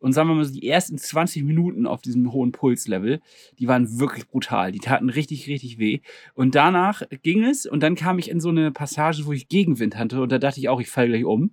[0.00, 3.20] und sagen wir mal so die ersten 20 Minuten auf diesem hohen Pulslevel,
[3.58, 4.72] die waren wirklich brutal.
[4.72, 6.00] Die taten richtig, richtig weh.
[6.34, 9.96] Und danach ging es und dann kam ich in so eine Passage, wo ich Gegenwind
[9.96, 11.52] hatte und da dachte ich auch, ich falle gleich um.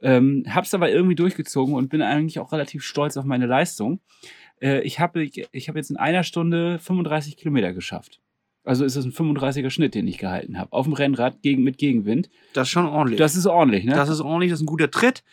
[0.00, 4.00] Ähm, hab's aber irgendwie durchgezogen und bin eigentlich auch relativ stolz auf meine Leistung.
[4.60, 8.20] Äh, ich habe ich hab jetzt in einer Stunde 35 Kilometer geschafft.
[8.64, 10.72] Also ist es ein 35er Schnitt, den ich gehalten habe.
[10.72, 12.30] Auf dem Rennrad gegen, mit Gegenwind.
[12.52, 13.18] Das ist schon ordentlich.
[13.18, 13.94] Das ist ordentlich, ne?
[13.94, 15.24] Das ist ordentlich, das ist ein guter Tritt.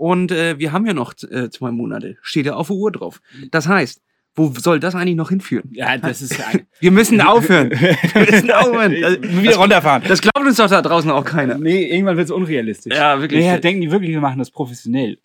[0.00, 2.16] Und äh, wir haben ja noch äh, zwei Monate.
[2.22, 3.20] Steht ja auf der Uhr drauf.
[3.50, 4.00] Das heißt,
[4.34, 5.68] wo soll das eigentlich noch hinführen?
[5.72, 7.70] ja, das ist ein, Wir müssen aufhören.
[7.70, 7.98] Wir
[8.30, 8.92] müssen aufhören.
[8.92, 10.02] Wieder runterfahren.
[10.08, 11.58] Das glaubt uns doch da draußen auch keiner.
[11.58, 12.96] Nee, irgendwann wird es unrealistisch.
[12.96, 13.44] Ja, wirklich.
[13.44, 15.18] Ja, denken die wirklich, wir machen das professionell.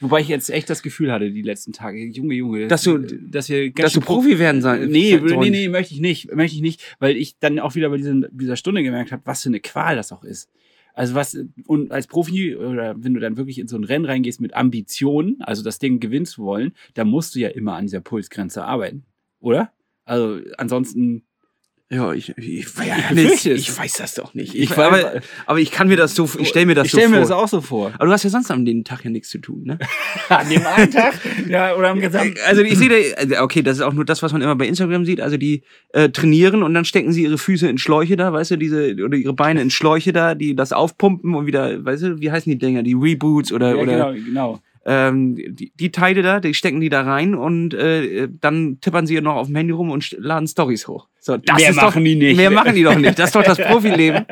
[0.00, 3.48] Wobei ich jetzt echt das Gefühl hatte, die letzten Tage, Junge, Junge, Dass du- dass
[3.48, 4.88] wir Dass du Profi werden sein.
[4.90, 6.34] Nee, nee, nee, möchte ich nicht.
[6.34, 9.42] Möchte ich nicht, weil ich dann auch wieder bei diesen, dieser Stunde gemerkt habe, was
[9.42, 10.50] für eine Qual das auch ist.
[10.98, 14.40] Also was, und als Profi, oder wenn du dann wirklich in so ein Rennen reingehst
[14.40, 18.00] mit Ambitionen, also das Ding gewinnen zu wollen, dann musst du ja immer an dieser
[18.00, 19.04] Pulsgrenze arbeiten.
[19.38, 19.72] Oder?
[20.04, 21.22] Also ansonsten.
[21.90, 23.60] Ja, ich, ich, ich, befürchte es.
[23.62, 24.54] ich weiß das doch nicht.
[24.54, 26.92] Ich Ich, weiß- aber, aber ich kann mir das so, ich stelle mir das ich
[26.92, 27.16] so stelle vor.
[27.16, 27.92] mir das auch so vor.
[27.94, 29.78] aber du hast ja sonst an dem Tag ja nichts zu tun, ne?
[30.28, 31.14] An dem einen Tag?
[31.48, 32.34] ja, oder am gesamten.
[32.46, 34.66] Also ich sehe, da- also, okay, das ist auch nur das, was man immer bei
[34.66, 35.22] Instagram sieht.
[35.22, 35.62] Also die
[35.94, 39.16] äh, trainieren und dann stecken sie ihre Füße in Schläuche da, weißt du, diese oder
[39.16, 42.58] ihre Beine in Schläuche da, die das aufpumpen und wieder, weißt du, wie heißen die
[42.58, 44.60] Dinger, die Reboots oder Ja, oder genau, genau.
[44.88, 49.20] Ähm, die, die Teile da, die stecken die da rein und äh, dann tippern sie
[49.20, 51.08] noch auf dem Handy rum und laden Stories hoch.
[51.20, 52.36] So, das Mehr ist machen doch, die nicht.
[52.38, 53.18] Mehr machen die doch nicht.
[53.18, 54.24] Das ist doch das Profileben.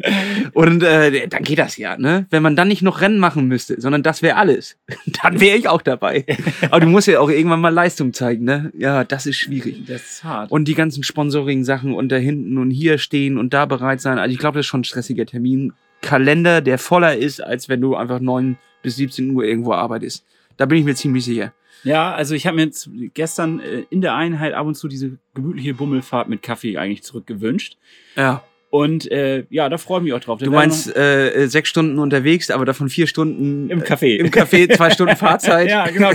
[0.54, 2.26] Und äh, dann geht das ja, ne?
[2.30, 4.78] Wenn man dann nicht noch Rennen machen müsste, sondern das wäre alles,
[5.22, 6.24] dann wäre ich auch dabei.
[6.70, 8.72] Aber du musst ja auch irgendwann mal Leistung zeigen, ne?
[8.78, 9.84] Ja, das ist schwierig.
[9.86, 10.50] Das ist hart.
[10.50, 14.18] Und die ganzen Sponsoring-Sachen und da hinten und hier stehen und da bereit sein.
[14.18, 17.94] Also ich glaube, das ist schon ein stressiger Terminkalender, der voller ist, als wenn du
[17.94, 20.24] einfach 9 bis 17 Uhr irgendwo arbeitest.
[20.56, 21.52] Da bin ich mir ziemlich sicher.
[21.84, 25.12] Ja, also ich habe mir jetzt gestern äh, in der Einheit ab und zu diese
[25.34, 27.76] gemütliche Bummelfahrt mit Kaffee eigentlich zurückgewünscht.
[28.16, 28.42] Ja.
[28.70, 30.40] Und äh, ja, da freue ich mich auch drauf.
[30.40, 34.06] Du meinst äh, äh, sechs Stunden unterwegs, aber davon vier Stunden Im Café.
[34.08, 35.70] Äh, im Café, zwei Stunden Fahrzeit.
[35.70, 36.10] ja, genau,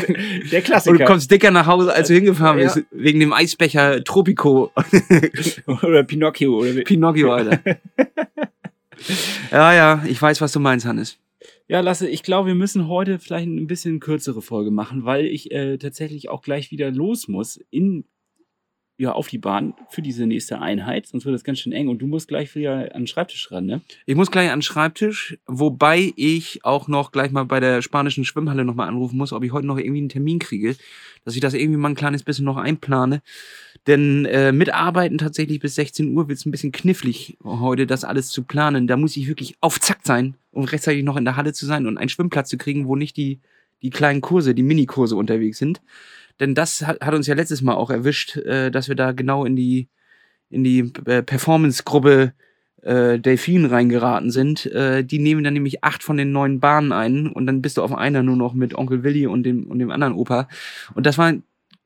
[0.51, 0.91] der Klassiker.
[0.91, 2.65] Und du kommst dicker nach Hause, als du hingefahren Ja.
[2.71, 4.71] bist, wegen dem Eisbecher Tropico
[5.81, 6.59] oder Pinocchio.
[6.59, 7.59] Oder Pinocchio, Alter.
[9.51, 11.17] ja, ja, ich weiß, was du meinst, Hannes.
[11.67, 15.51] Ja, Lasse, ich glaube, wir müssen heute vielleicht ein bisschen kürzere Folge machen, weil ich
[15.51, 18.05] äh, tatsächlich auch gleich wieder los muss in
[18.97, 21.99] ja, auf die Bahn für diese nächste Einheit, sonst wird das ganz schön eng und
[21.99, 23.81] du musst gleich wieder an den Schreibtisch ran, ne?
[24.05, 28.23] Ich muss gleich an den Schreibtisch, wobei ich auch noch gleich mal bei der spanischen
[28.23, 30.75] Schwimmhalle nochmal anrufen muss, ob ich heute noch irgendwie einen Termin kriege,
[31.25, 33.23] dass ich das irgendwie mal ein kleines bisschen noch einplane.
[33.87, 38.29] Denn äh, mitarbeiten tatsächlich bis 16 Uhr wird es ein bisschen knifflig heute, das alles
[38.29, 38.87] zu planen.
[38.87, 41.85] Da muss ich wirklich auf Zack sein, um rechtzeitig noch in der Halle zu sein
[41.85, 43.39] und einen Schwimmplatz zu kriegen, wo nicht die,
[43.81, 45.81] die kleinen Kurse, die Minikurse unterwegs sind.
[46.39, 49.43] Denn das hat, hat uns ja letztes Mal auch erwischt, äh, dass wir da genau
[49.43, 49.89] in die,
[50.49, 52.33] in die äh, Performance-Gruppe
[52.83, 54.65] äh, Delfin reingeraten sind.
[54.67, 57.81] Äh, die nehmen dann nämlich acht von den neuen Bahnen ein und dann bist du
[57.81, 60.47] auf einer nur noch mit Onkel Willi und dem, und dem anderen Opa.
[60.95, 61.33] Und das war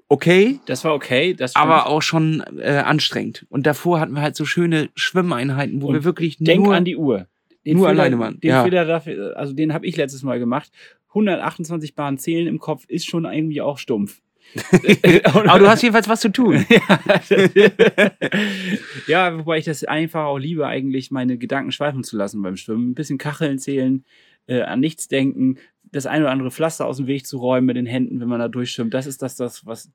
[0.09, 3.45] okay, Das war okay, das aber auch schon äh, anstrengend.
[3.49, 6.85] Und davor hatten wir halt so schöne Schwimmeinheiten, wo Und wir wirklich Denk nur an
[6.85, 7.27] die Uhr.
[7.65, 8.63] nur alleine waren, Den ja.
[8.63, 10.71] Fehler dafür, also den habe ich letztes Mal gemacht.
[11.09, 14.21] 128 Bahnen zählen im Kopf ist schon irgendwie auch stumpf.
[15.23, 16.65] Aber du hast jedenfalls was zu tun.
[19.07, 22.91] ja, wobei ich das einfach auch liebe, eigentlich meine Gedanken schweifen zu lassen beim Schwimmen.
[22.91, 24.05] Ein bisschen Kacheln zählen,
[24.47, 25.57] äh, an nichts denken,
[25.91, 28.39] das ein oder andere Pflaster aus dem Weg zu räumen mit den Händen, wenn man
[28.39, 28.93] da durchschwimmt.
[28.93, 29.89] Das ist das, das was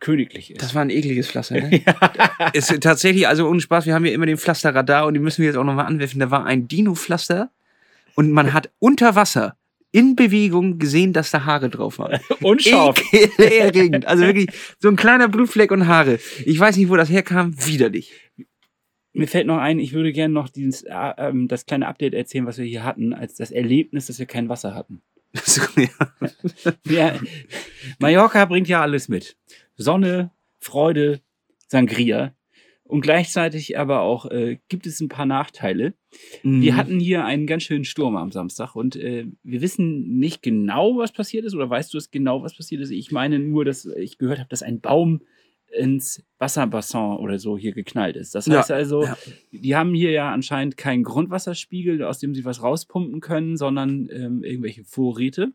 [0.00, 0.62] königlich ist.
[0.62, 1.82] Das war ein ekliges Pflaster, ne?
[2.52, 5.46] ist tatsächlich, also ohne Spaß, wir haben ja immer den Pflasterradar und die müssen wir
[5.46, 6.20] jetzt auch nochmal anwerfen.
[6.20, 7.50] Da war ein Dino-Pflaster
[8.14, 9.56] und man hat unter Wasser
[9.92, 12.18] in Bewegung gesehen, dass da Haare drauf waren.
[12.42, 12.96] Unscharf.
[13.12, 14.06] Ekelerregend.
[14.06, 16.18] Also wirklich so ein kleiner Blutfleck und Haare.
[16.44, 17.54] Ich weiß nicht, wo das herkam.
[17.66, 18.12] Widerlich.
[19.12, 22.46] Mir fällt noch ein, ich würde gerne noch dieses, äh, ähm, das kleine Update erzählen,
[22.46, 25.02] was wir hier hatten, als das Erlebnis, dass wir kein Wasser hatten.
[26.86, 27.18] Ja.
[27.98, 29.36] Mallorca bringt ja alles mit.
[29.76, 31.20] Sonne, Freude,
[31.68, 32.34] Sangria.
[32.84, 35.94] Und gleichzeitig aber auch äh, gibt es ein paar Nachteile.
[36.42, 36.76] Wir Mhm.
[36.76, 41.10] hatten hier einen ganz schönen Sturm am Samstag und äh, wir wissen nicht genau, was
[41.12, 41.54] passiert ist.
[41.54, 42.90] Oder weißt du es genau, was passiert ist?
[42.90, 45.22] Ich meine nur, dass ich gehört habe, dass ein Baum
[45.78, 48.34] ins Wasserbassin oder so hier geknallt ist.
[48.34, 49.16] Das Ja, heißt also, ja.
[49.52, 54.44] die haben hier ja anscheinend keinen Grundwasserspiegel, aus dem sie was rauspumpen können, sondern ähm,
[54.44, 55.52] irgendwelche Vorräte,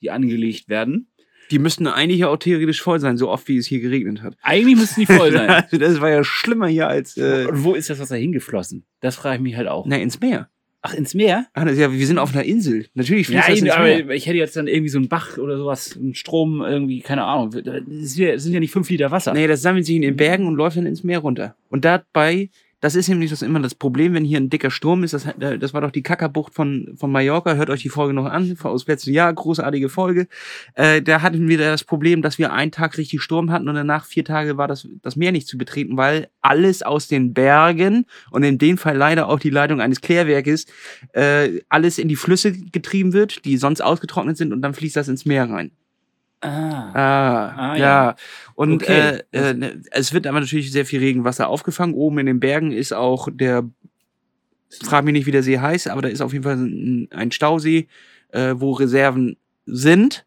[0.00, 1.10] die angelegt werden.
[1.52, 4.36] Die müssten eigentlich ja auch theoretisch voll sein, so oft wie es hier geregnet hat.
[4.42, 5.48] Eigentlich müssten die voll sein.
[5.64, 8.84] Also das war ja schlimmer hier als äh, Und wo ist das Wasser hingeflossen?
[9.00, 9.86] Das frage ich mich halt auch.
[9.86, 10.48] na, ins Meer.
[10.82, 11.46] Ach, ins Meer?
[11.54, 12.86] Das, ja, wir sind auf einer Insel.
[12.94, 14.04] Natürlich fließt das Nein, Meer.
[14.04, 17.24] aber ich hätte jetzt dann irgendwie so einen Bach oder sowas, einen Strom irgendwie, keine
[17.24, 17.50] Ahnung.
[17.50, 17.82] Das
[18.16, 19.32] das sind ja nicht fünf Liter Wasser.
[19.32, 21.56] Nee, das sammelt sich in den Bergen und läuft dann ins Meer runter.
[21.70, 25.14] Und dabei, das ist nämlich das immer das Problem, wenn hier ein dicker Sturm ist.
[25.14, 27.54] Das, das war doch die Kackerbucht von, von Mallorca.
[27.54, 30.28] Hört euch die Folge noch an, aus letztem Jahr, großartige Folge.
[30.74, 34.04] Äh, da hatten wir das Problem, dass wir einen Tag richtig Sturm hatten und danach
[34.04, 38.42] vier Tage war das, das Meer nicht zu betreten, weil alles aus den Bergen und
[38.42, 40.66] in dem Fall leider auch die Leitung eines Klärwerkes,
[41.14, 45.08] äh, alles in die Flüsse getrieben wird, die sonst ausgetrocknet sind und dann fließt das
[45.08, 45.70] ins Meer rein.
[46.40, 46.90] Ah.
[46.94, 47.84] Ah, Ah, ja.
[47.84, 48.16] ja.
[48.54, 49.20] Und Okay.
[49.32, 51.94] äh, äh, ne, es wird aber natürlich sehr viel Regenwasser aufgefangen.
[51.94, 53.68] Oben in den Bergen ist auch der,
[54.82, 57.32] frag mich nicht, wie der See heißt, aber da ist auf jeden Fall ein, ein
[57.32, 57.88] Stausee,
[58.30, 60.24] äh, wo Reserven sind.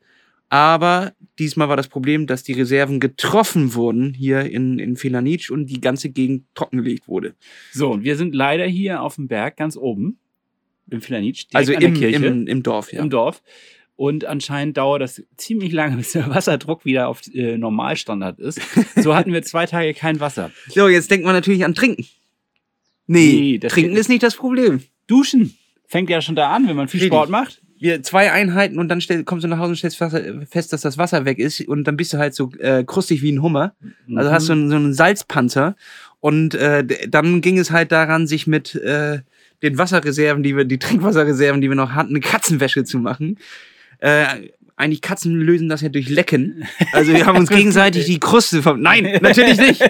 [0.52, 5.68] Aber diesmal war das Problem, dass die Reserven getroffen wurden hier in, in Felanitsch und
[5.68, 7.36] die ganze Gegend trockengelegt wurde.
[7.72, 10.18] So, und wir sind leider hier auf dem Berg ganz oben,
[10.90, 13.02] im Filanitsch, direkt Also im, im, im Dorf, ja.
[13.04, 13.44] im Dorf.
[14.00, 18.62] Und anscheinend dauert das ziemlich lange, bis der Wasserdruck wieder auf äh, Normalstandard ist.
[18.96, 20.52] So hatten wir zwei Tage kein Wasser.
[20.70, 22.06] So, jetzt denkt man natürlich an Trinken.
[23.08, 24.82] Nee, Nee, das Trinken ist nicht das Problem.
[25.08, 27.14] Duschen fängt ja schon da an, wenn man viel Richtig.
[27.14, 27.62] Sport macht.
[27.78, 29.98] wir zwei Einheiten und dann stell, kommst du nach Hause und stellst
[30.50, 33.34] fest, dass das Wasser weg ist und dann bist du halt so äh, krustig wie
[33.34, 33.76] ein Hummer.
[34.16, 35.76] Also hast du einen, so einen Salzpanzer
[36.22, 39.20] und äh, dann ging es halt daran, sich mit äh,
[39.62, 43.38] den Wasserreserven, die wir, die Trinkwasserreserven, die wir noch hatten, eine Katzenwäsche zu machen.
[44.00, 46.66] Äh, eigentlich Katzen lösen das ja durch Lecken.
[46.94, 48.82] Also wir haben uns gegenseitig die Kruste vom.
[48.82, 49.82] Nein, natürlich nicht.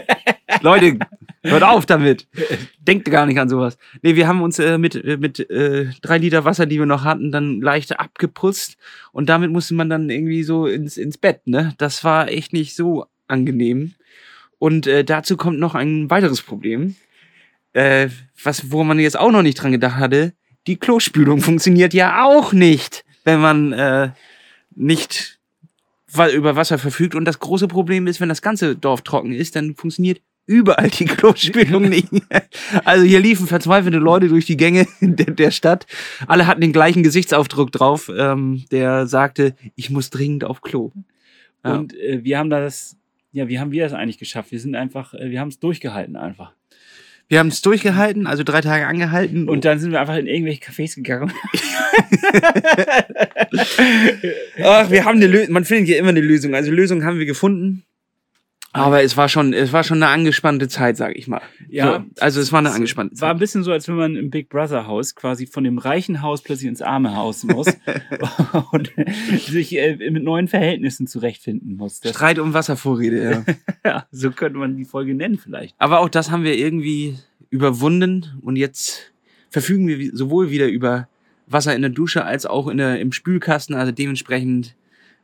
[0.61, 0.97] Leute,
[1.43, 2.27] hört auf damit.
[2.79, 3.77] Denkt gar nicht an sowas.
[4.01, 7.03] Nee, wir haben uns äh, mit, äh, mit äh, drei Liter Wasser, die wir noch
[7.03, 8.77] hatten, dann leicht abgeputzt.
[9.11, 11.73] Und damit musste man dann irgendwie so ins, ins Bett, ne?
[11.77, 13.93] Das war echt nicht so angenehm.
[14.57, 16.95] Und äh, dazu kommt noch ein weiteres Problem.
[17.73, 18.09] Äh,
[18.43, 20.33] was, wo man jetzt auch noch nicht dran gedacht hatte.
[20.67, 24.11] Die Klospülung funktioniert ja auch nicht, wenn man äh,
[24.75, 25.39] nicht
[26.33, 27.15] über Wasser verfügt.
[27.15, 31.05] Und das große Problem ist, wenn das ganze Dorf trocken ist, dann funktioniert überall die
[31.05, 32.07] Klospülung nicht.
[32.83, 35.85] Also hier liefen verzweifelte Leute durch die Gänge der, der Stadt.
[36.27, 40.91] Alle hatten den gleichen Gesichtsaufdruck drauf, ähm, der sagte, ich muss dringend auf Klo.
[41.63, 41.75] Ja.
[41.75, 42.97] Und äh, wir haben das,
[43.31, 44.51] ja, wie haben wir das eigentlich geschafft?
[44.51, 46.53] Wir sind einfach, äh, wir haben es durchgehalten einfach.
[47.29, 49.47] Wir haben es durchgehalten, also drei Tage angehalten.
[49.47, 51.31] Und dann sind wir einfach in irgendwelche Cafés gegangen.
[54.63, 55.53] Ach, wir haben eine Lösung.
[55.53, 56.55] Man findet hier immer eine Lösung.
[56.55, 57.83] Also Lösung haben wir gefunden.
[58.71, 61.41] Aber es war schon, es war schon eine angespannte Zeit, sag ich mal.
[61.69, 62.05] Ja.
[62.15, 63.39] So, also es war eine angespannte War ein Zeit.
[63.39, 66.67] bisschen so, als wenn man im Big Brother Haus quasi von dem reichen Haus plötzlich
[66.69, 67.67] ins arme Haus muss
[68.71, 68.91] und
[69.47, 71.99] sich äh, mit neuen Verhältnissen zurechtfinden muss.
[71.99, 73.55] Das, Streit um Wasservorräte, ja.
[73.85, 75.75] ja, so könnte man die Folge nennen vielleicht.
[75.79, 77.17] Aber auch das haben wir irgendwie
[77.49, 79.11] überwunden und jetzt
[79.49, 81.07] verfügen wir sowohl wieder über
[81.47, 83.75] Wasser in der Dusche als auch in der, im Spülkasten.
[83.75, 84.75] Also dementsprechend,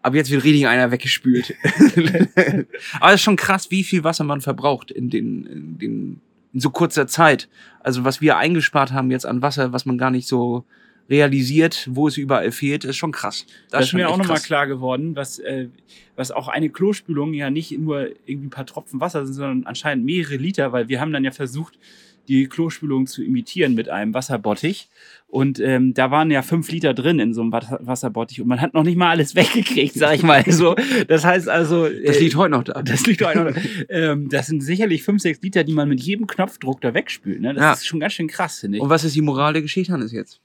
[0.06, 1.56] ab jetzt wird richtig einer weggespült.
[3.00, 6.22] Aber es ist schon krass, wie viel Wasser man verbraucht in, den, in, den,
[6.54, 7.50] in so kurzer Zeit.
[7.80, 10.63] Also was wir eingespart haben jetzt an Wasser, was man gar nicht so
[11.10, 13.48] realisiert, wo es überall fehlt, ist schon krass.
[13.72, 15.70] Das, ist schon mir auch nochmal klar geworden, was, äh,
[16.15, 20.06] was auch eine Klospülung ja nicht nur irgendwie ein paar Tropfen Wasser sind, sondern anscheinend
[20.06, 21.80] mehrere Liter, weil wir haben dann ja versucht,
[22.28, 24.90] die Klospülung zu imitieren mit einem Wasserbottich.
[25.28, 28.74] Und ähm, da waren ja fünf Liter drin in so einem Wasserbottich und man hat
[28.74, 30.44] noch nicht mal alles weggekriegt, sag ich mal.
[30.50, 30.76] So,
[31.08, 31.84] das heißt also.
[31.90, 32.82] Das äh, liegt heute noch da.
[32.82, 33.62] das liegt doch einfach.
[33.90, 37.42] ähm, das sind sicherlich fünf, sechs Liter, die man mit jedem Knopfdruck da wegspült.
[37.42, 37.54] Ne?
[37.54, 37.74] Das Ja.
[37.74, 38.84] ist schon ganz schön krass, finde ich.
[38.84, 40.40] Und was ist die Moral der Geschichte, Hannes, jetzt?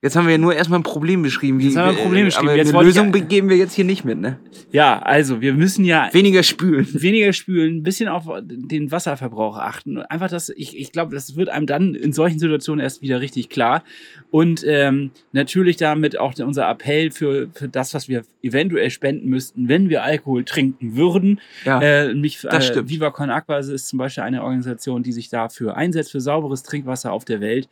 [0.00, 1.58] Jetzt haben wir ja nur erstmal ein Problem beschrieben.
[1.58, 2.48] Jetzt haben wir ein Problem beschrieben.
[2.50, 4.38] Aber Jetzt eine Lösung geben wir jetzt hier nicht mit, ne?
[4.70, 6.86] Ja, also wir müssen ja Weniger spülen.
[6.92, 9.98] weniger spülen, ein bisschen auf den Wasserverbrauch achten.
[9.98, 13.48] Einfach das, ich, ich glaube, das wird einem dann in solchen Situationen erst wieder richtig
[13.48, 13.82] klar.
[14.30, 19.68] Und ähm, natürlich damit auch unser Appell für, für das, was wir eventuell spenden müssten,
[19.68, 21.40] wenn wir Alkohol trinken würden.
[21.64, 21.80] Ja.
[21.80, 22.88] Äh, mich, das äh, stimmt.
[22.88, 27.12] Viva Con Aqua ist zum Beispiel eine Organisation, die sich dafür einsetzt, für sauberes Trinkwasser
[27.12, 27.68] auf der Welt.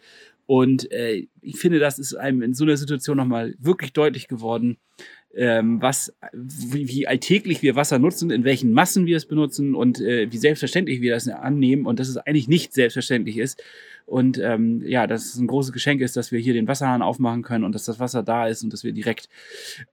[0.47, 4.77] Und äh, ich finde, das ist einem in so einer Situation nochmal wirklich deutlich geworden,
[5.35, 10.01] ähm, was, wie, wie alltäglich wir Wasser nutzen, in welchen Massen wir es benutzen und
[10.01, 13.63] äh, wie selbstverständlich wir das annehmen und dass es eigentlich nicht selbstverständlich ist.
[14.07, 17.43] Und ähm, ja, dass es ein großes Geschenk ist, dass wir hier den Wasserhahn aufmachen
[17.43, 19.29] können und dass das Wasser da ist und dass wir direkt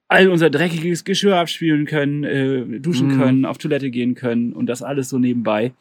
[0.07, 3.17] all unser dreckiges Geschirr abspülen können, äh, duschen Mhm.
[3.17, 5.73] können, auf Toilette gehen können und das alles so nebenbei.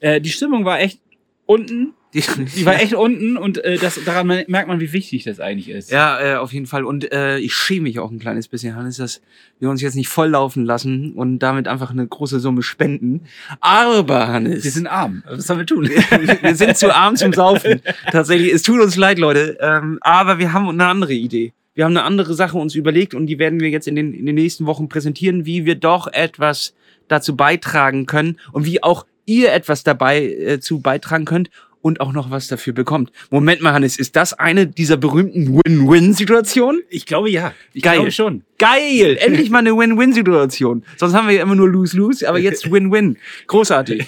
[0.00, 1.00] Äh, die Stimmung war echt
[1.44, 1.92] unten.
[2.16, 5.68] Die, Die war echt unten und äh, das, daran merkt man, wie wichtig das eigentlich
[5.68, 5.90] ist.
[5.90, 6.84] Ja, äh, auf jeden Fall.
[6.84, 9.20] Und äh, ich schäme mich auch ein kleines bisschen, Hannes, dass
[9.58, 13.22] wir uns jetzt nicht volllaufen lassen und damit einfach eine große Summe spenden.
[13.60, 15.22] Aber, Hannes, Wir sind arm.
[15.26, 15.88] Was sollen wir tun?
[16.42, 17.82] wir sind zu arm zum Saufen.
[18.10, 19.58] Tatsächlich, es tut uns leid, Leute.
[19.60, 21.52] Ähm, aber wir haben eine andere Idee.
[21.74, 24.24] Wir haben eine andere Sache uns überlegt und die werden wir jetzt in den, in
[24.24, 26.72] den nächsten Wochen präsentieren, wie wir doch etwas
[27.08, 31.50] dazu beitragen können und wie auch ihr etwas dabei äh, zu beitragen könnt
[31.86, 33.12] und auch noch was dafür bekommt.
[33.30, 36.82] Moment mal, Hannes, ist das eine dieser berühmten Win-Win-Situationen?
[36.90, 37.54] Ich glaube ja.
[37.72, 37.98] Ich Geil.
[37.98, 38.42] glaube schon.
[38.58, 39.16] Geil!
[39.20, 40.84] Endlich mal eine Win-Win-Situation.
[40.96, 43.18] Sonst haben wir ja immer nur Lose-Lose, aber jetzt Win-Win.
[43.46, 44.04] Großartig.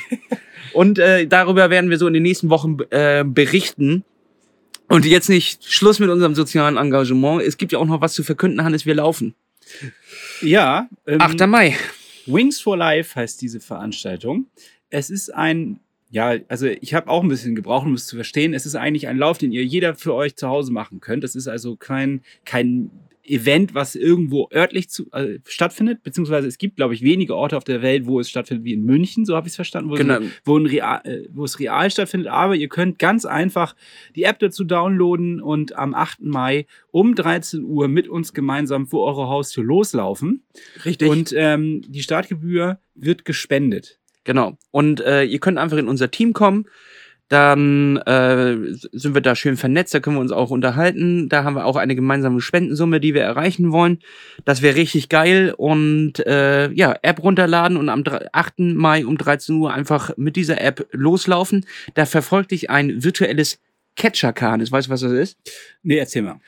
[0.72, 4.02] Und äh, darüber werden wir so in den nächsten Wochen äh, berichten.
[4.88, 7.42] Und jetzt nicht Schluss mit unserem sozialen Engagement.
[7.42, 9.36] Es gibt ja auch noch was zu verkünden, Hannes, wir laufen.
[10.42, 10.88] Ja.
[11.06, 11.46] Ähm, 8.
[11.46, 11.76] Mai.
[12.26, 14.46] Wings for Life heißt diese Veranstaltung.
[14.90, 15.78] Es ist ein,
[16.11, 18.55] ja, also ich habe auch ein bisschen gebraucht, um es zu verstehen.
[18.55, 21.23] Es ist eigentlich ein Lauf, den ihr jeder für euch zu Hause machen könnt.
[21.25, 22.90] Es ist also kein, kein
[23.25, 27.64] Event, was irgendwo örtlich zu, äh, stattfindet, beziehungsweise es gibt, glaube ich, wenige Orte auf
[27.64, 30.21] der Welt, wo es stattfindet, wie in München, so habe ich es verstanden, wo, Genau.
[30.21, 32.29] es, wo, real, äh, wo es real stattfindet.
[32.29, 33.77] Aber ihr könnt ganz einfach
[34.16, 36.23] die App dazu downloaden und am 8.
[36.23, 40.42] Mai um 13 Uhr mit uns gemeinsam vor eure Haustür loslaufen.
[40.85, 41.09] Richtig.
[41.11, 43.97] Und ähm, die Startgebühr wird gespendet.
[44.28, 44.58] Genau.
[44.70, 46.66] Und äh, ihr könnt einfach in unser Team kommen.
[47.28, 48.56] Dann äh,
[48.92, 51.30] sind wir da schön vernetzt, da können wir uns auch unterhalten.
[51.30, 54.00] Da haben wir auch eine gemeinsame Spendensumme, die wir erreichen wollen.
[54.44, 55.54] Das wäre richtig geil.
[55.56, 58.58] Und äh, ja, App runterladen und am dre- 8.
[58.58, 61.64] Mai um 13 Uhr einfach mit dieser App loslaufen.
[61.94, 63.58] Da verfolgt dich ein virtuelles
[63.96, 64.60] Catcher-Kahn.
[64.70, 65.38] Weißt du, was das ist?
[65.82, 66.38] Nee, erzähl mal.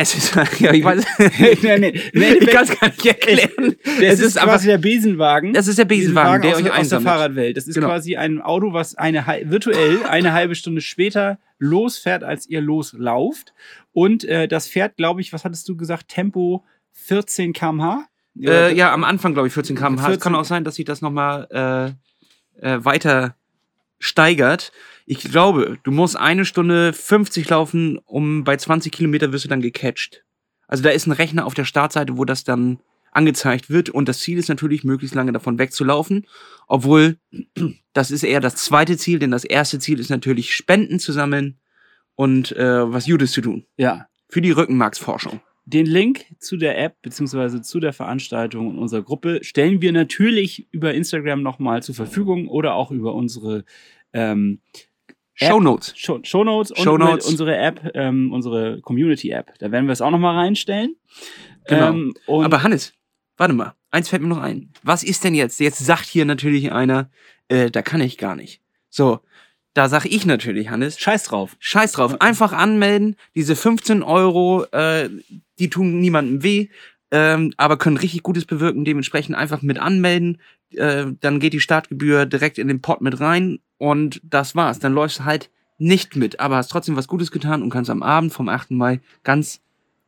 [0.00, 1.88] Es ist, ja, ich weiß, nee, nee.
[2.40, 3.74] ich kann es gar nicht erklären.
[4.00, 5.52] Das ist, quasi der Besenwagen.
[5.52, 7.00] das ist der Besenwagen, der aus, euch aus der.
[7.00, 7.56] Fahrradwelt.
[7.56, 7.88] Das ist Genau.
[7.88, 13.52] quasi ein Auto, was eine virtuell eine halbe Stunde später losfährt, als ihr loslauft.
[13.92, 18.06] Und äh, das fährt, glaube ich, was hattest du gesagt, Tempo 14 km/h?
[18.40, 20.02] Äh, ja, am Anfang, glaube ich, 14 km/h.
[20.02, 20.20] Es 14.
[20.20, 21.96] kann auch sein, dass sich das nochmal
[22.62, 23.34] äh, äh, weiter
[23.98, 24.70] steigert.
[25.10, 29.62] Ich glaube, du musst eine Stunde 50 laufen, um bei 20 Kilometer wirst du dann
[29.62, 30.22] gecatcht.
[30.66, 33.88] Also da ist ein Rechner auf der Startseite, wo das dann angezeigt wird.
[33.88, 36.26] Und das Ziel ist natürlich, möglichst lange davon wegzulaufen.
[36.66, 37.16] Obwohl,
[37.94, 41.58] das ist eher das zweite Ziel, denn das erste Ziel ist natürlich, Spenden zu sammeln
[42.14, 43.64] und äh, was Gutes zu tun.
[43.78, 44.08] Ja.
[44.28, 45.40] Für die Rückenmarksforschung.
[45.64, 50.68] Den Link zu der App beziehungsweise zu der Veranstaltung in unserer Gruppe stellen wir natürlich
[50.70, 53.64] über Instagram nochmal zur Verfügung oder auch über unsere
[54.12, 54.60] ähm,
[55.40, 55.50] App.
[55.50, 55.92] Show Notes.
[55.96, 57.26] Show, Shownotes und Shownotes.
[57.26, 59.58] unsere App, ähm, unsere Community-App.
[59.58, 60.96] Da werden wir es auch nochmal reinstellen.
[61.66, 61.90] Genau.
[61.90, 62.92] Ähm, Aber Hannes,
[63.36, 64.70] warte mal, eins fällt mir noch ein.
[64.82, 65.60] Was ist denn jetzt?
[65.60, 67.10] Jetzt sagt hier natürlich einer,
[67.48, 68.60] äh, da kann ich gar nicht.
[68.90, 69.20] So,
[69.74, 71.56] da sag ich natürlich, Hannes, scheiß drauf.
[71.60, 73.14] scheiß drauf, einfach anmelden.
[73.36, 75.08] Diese 15 Euro, äh,
[75.58, 76.68] die tun niemandem weh,
[77.10, 78.84] ähm, aber können richtig Gutes bewirken.
[78.84, 80.40] Dementsprechend einfach mit anmelden.
[80.74, 84.78] Äh, dann geht die Startgebühr direkt in den Pot mit rein und das war's.
[84.78, 88.02] Dann läufst du halt nicht mit, aber hast trotzdem was Gutes getan und kannst am
[88.02, 88.72] Abend vom 8.
[88.72, 89.60] Mai ganz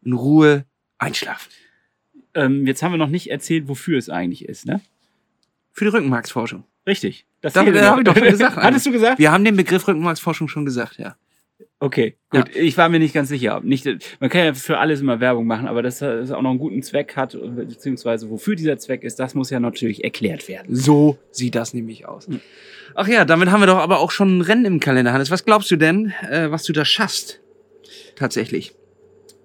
[0.03, 0.65] in Ruhe
[0.99, 1.51] einschlafen.
[2.35, 4.81] Ähm, jetzt haben wir noch nicht erzählt, wofür es eigentlich ist, ne?
[5.73, 6.65] Für die Rückenmarksforschung.
[6.87, 7.27] Richtig.
[7.41, 7.91] Das Da- fehlte da noch.
[7.93, 9.19] hab ich doch schon gesagt, Hattest du gesagt?
[9.19, 11.17] Wir haben den Begriff Rückenmarksforschung schon gesagt, ja.
[11.83, 12.55] Okay, gut.
[12.55, 13.61] Ich war mir nicht ganz sicher.
[13.65, 13.87] Nicht,
[14.21, 16.83] man kann ja für alles immer Werbung machen, aber dass es auch noch einen guten
[16.83, 20.75] Zweck hat, beziehungsweise wofür dieser Zweck ist, das muss ja natürlich erklärt werden.
[20.75, 22.29] So sieht das nämlich aus.
[22.95, 25.31] Ach ja, damit haben wir doch aber auch schon ein Rennen im Kalender, Hannes.
[25.31, 27.41] Was glaubst du denn, äh, was du da schaffst?
[28.15, 28.75] Tatsächlich.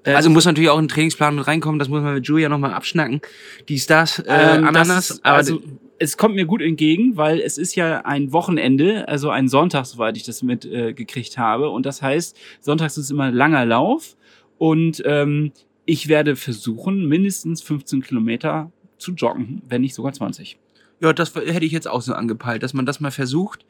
[0.04, 3.22] Also muss natürlich auch ein Trainingsplan mit reinkommen, das muss man mit Julia nochmal abschnacken.
[3.70, 5.62] Die Stars, äh, Ähm, Ananas, das ist, aber also,
[5.98, 10.18] es kommt mir gut entgegen, weil es ist ja ein Wochenende, also ein Sonntag, soweit
[10.18, 11.70] ich das mitgekriegt äh, gekriegt habe.
[11.70, 14.16] Und das heißt, sonntags ist immer ein langer Lauf.
[14.58, 15.52] Und ähm,
[15.86, 20.58] ich werde versuchen, mindestens 15 Kilometer zu joggen, wenn nicht sogar 20.
[21.00, 23.66] Ja, das hätte ich jetzt auch so angepeilt, dass man das mal versucht.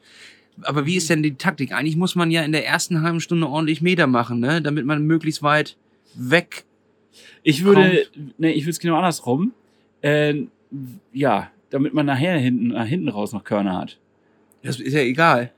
[0.62, 1.72] Aber wie ist denn die Taktik?
[1.72, 4.62] Eigentlich muss man ja in der ersten halben Stunde ordentlich Meter machen, ne?
[4.62, 5.76] damit man möglichst weit
[6.14, 6.64] weg.
[7.42, 8.06] Ich würde,
[8.38, 9.52] ne, ich würde es genau andersrum.
[10.00, 10.44] Äh,
[11.12, 13.98] ja, damit man nachher hinten, nach hinten raus noch Körner hat.
[14.62, 15.52] Das ist ja egal.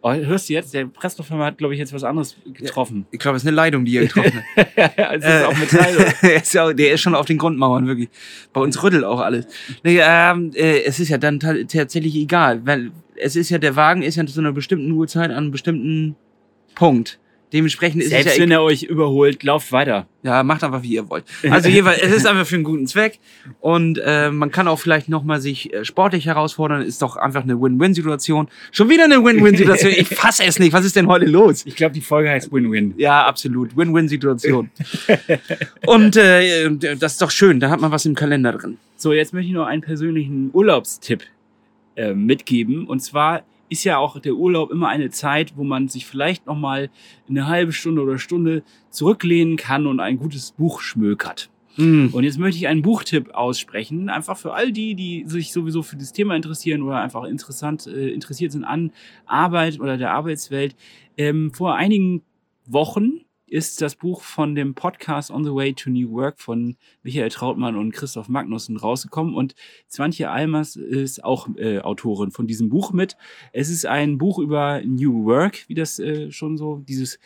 [0.00, 0.72] Oh, hörst du jetzt?
[0.74, 3.06] Der Presslufthammer hat, glaube ich, jetzt was anderes getroffen.
[3.10, 4.68] Ich glaube, es ist eine Leitung, die er getroffen hat.
[4.96, 6.14] ja, es ist auch Metall.
[6.22, 8.08] der, ist ja, der ist schon auf den Grundmauern, wirklich.
[8.52, 9.46] Bei uns rüttelt auch alles.
[9.82, 13.74] Nee, ähm, äh, es ist ja dann ta- tatsächlich egal, weil es ist ja, der
[13.74, 16.14] Wagen ist ja zu einer bestimmten Uhrzeit an einem bestimmten
[16.76, 17.18] Punkt.
[17.52, 20.06] Dementsprechend ist Selbst es ja wenn er euch überholt, lauft weiter.
[20.22, 21.24] Ja, macht einfach wie ihr wollt.
[21.50, 23.18] Also jeweils, es ist einfach für einen guten Zweck
[23.60, 26.82] und äh, man kann auch vielleicht noch mal sich äh, sportlich herausfordern.
[26.82, 28.48] Ist doch einfach eine Win-Win-Situation.
[28.70, 29.92] Schon wieder eine Win-Win-Situation.
[29.96, 30.72] Ich fasse es nicht.
[30.72, 31.64] Was ist denn heute los?
[31.64, 32.94] Ich glaube, die Folge heißt Win-Win.
[32.98, 33.76] Ja, absolut.
[33.76, 34.70] Win-Win-Situation.
[35.86, 37.60] und äh, das ist doch schön.
[37.60, 38.76] Da hat man was im Kalender drin.
[38.96, 41.22] So, jetzt möchte ich noch einen persönlichen Urlaubstipp
[41.96, 42.86] äh, mitgeben.
[42.86, 46.56] Und zwar ist ja auch der Urlaub immer eine Zeit, wo man sich vielleicht noch
[46.56, 46.90] mal
[47.28, 51.50] eine halbe Stunde oder Stunde zurücklehnen kann und ein gutes Buch schmökert.
[51.76, 52.10] Hm.
[52.12, 55.96] Und jetzt möchte ich einen Buchtipp aussprechen, einfach für all die, die sich sowieso für
[55.96, 58.90] das Thema interessieren oder einfach interessant äh, interessiert sind an
[59.26, 60.74] Arbeit oder der Arbeitswelt.
[61.16, 62.22] Ähm, vor einigen
[62.66, 67.30] Wochen ist das Buch von dem Podcast On the Way to New Work von Michael
[67.30, 69.54] Trautmann und Christoph Magnussen rausgekommen und
[69.90, 73.16] Swantje Almers ist auch äh, Autorin von diesem Buch mit.
[73.52, 77.18] Es ist ein Buch über New Work, wie das äh, schon so dieses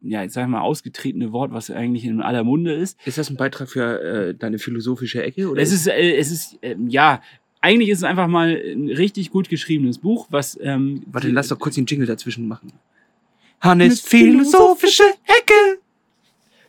[0.00, 2.98] ja, ich sag mal, ausgetretene Wort, was eigentlich in aller Munde ist.
[3.06, 5.48] Ist das ein Beitrag für äh, deine philosophische Ecke?
[5.48, 7.22] Oder Es ist, äh, es ist, ähm, ja,
[7.60, 10.58] eigentlich ist es einfach mal ein richtig gut geschriebenes Buch, was.
[10.62, 12.72] Ähm, Warte, lass doch kurz den Jingle dazwischen machen.
[13.60, 15.80] Hannes philosophische Ecke.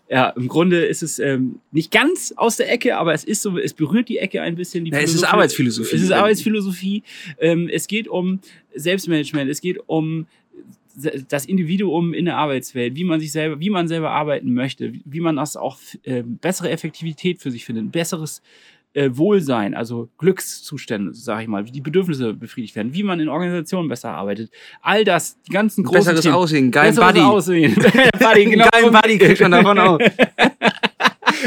[0.09, 3.57] Ja, im Grunde ist es ähm, nicht ganz aus der Ecke, aber es ist so,
[3.57, 4.85] es berührt die Ecke ein bisschen.
[4.85, 5.95] Die Ja, es ist Philosophie- Arbeitsphilosophie.
[5.95, 7.03] Es ist Arbeitsphilosophie.
[7.39, 8.39] Ähm, es geht um
[8.73, 9.49] Selbstmanagement.
[9.49, 10.27] Es geht um
[11.29, 15.19] das Individuum in der Arbeitswelt, wie man sich selber, wie man selber arbeiten möchte, wie
[15.19, 18.41] man das auch äh, bessere Effektivität für sich findet, besseres
[18.97, 23.29] äh, Wohlsein, also Glückszustände, sage ich mal, wie die Bedürfnisse befriedigt werden, wie man in
[23.29, 24.49] Organisationen besser arbeitet.
[24.81, 26.33] All das, die ganzen großen Besseres Themen.
[26.35, 27.21] Aussehen, geilen Besseres Buddy.
[27.25, 27.75] Aussehen.
[28.19, 28.67] Buddy, genau.
[28.71, 29.99] Geilen Buddy kriegt man davon auch.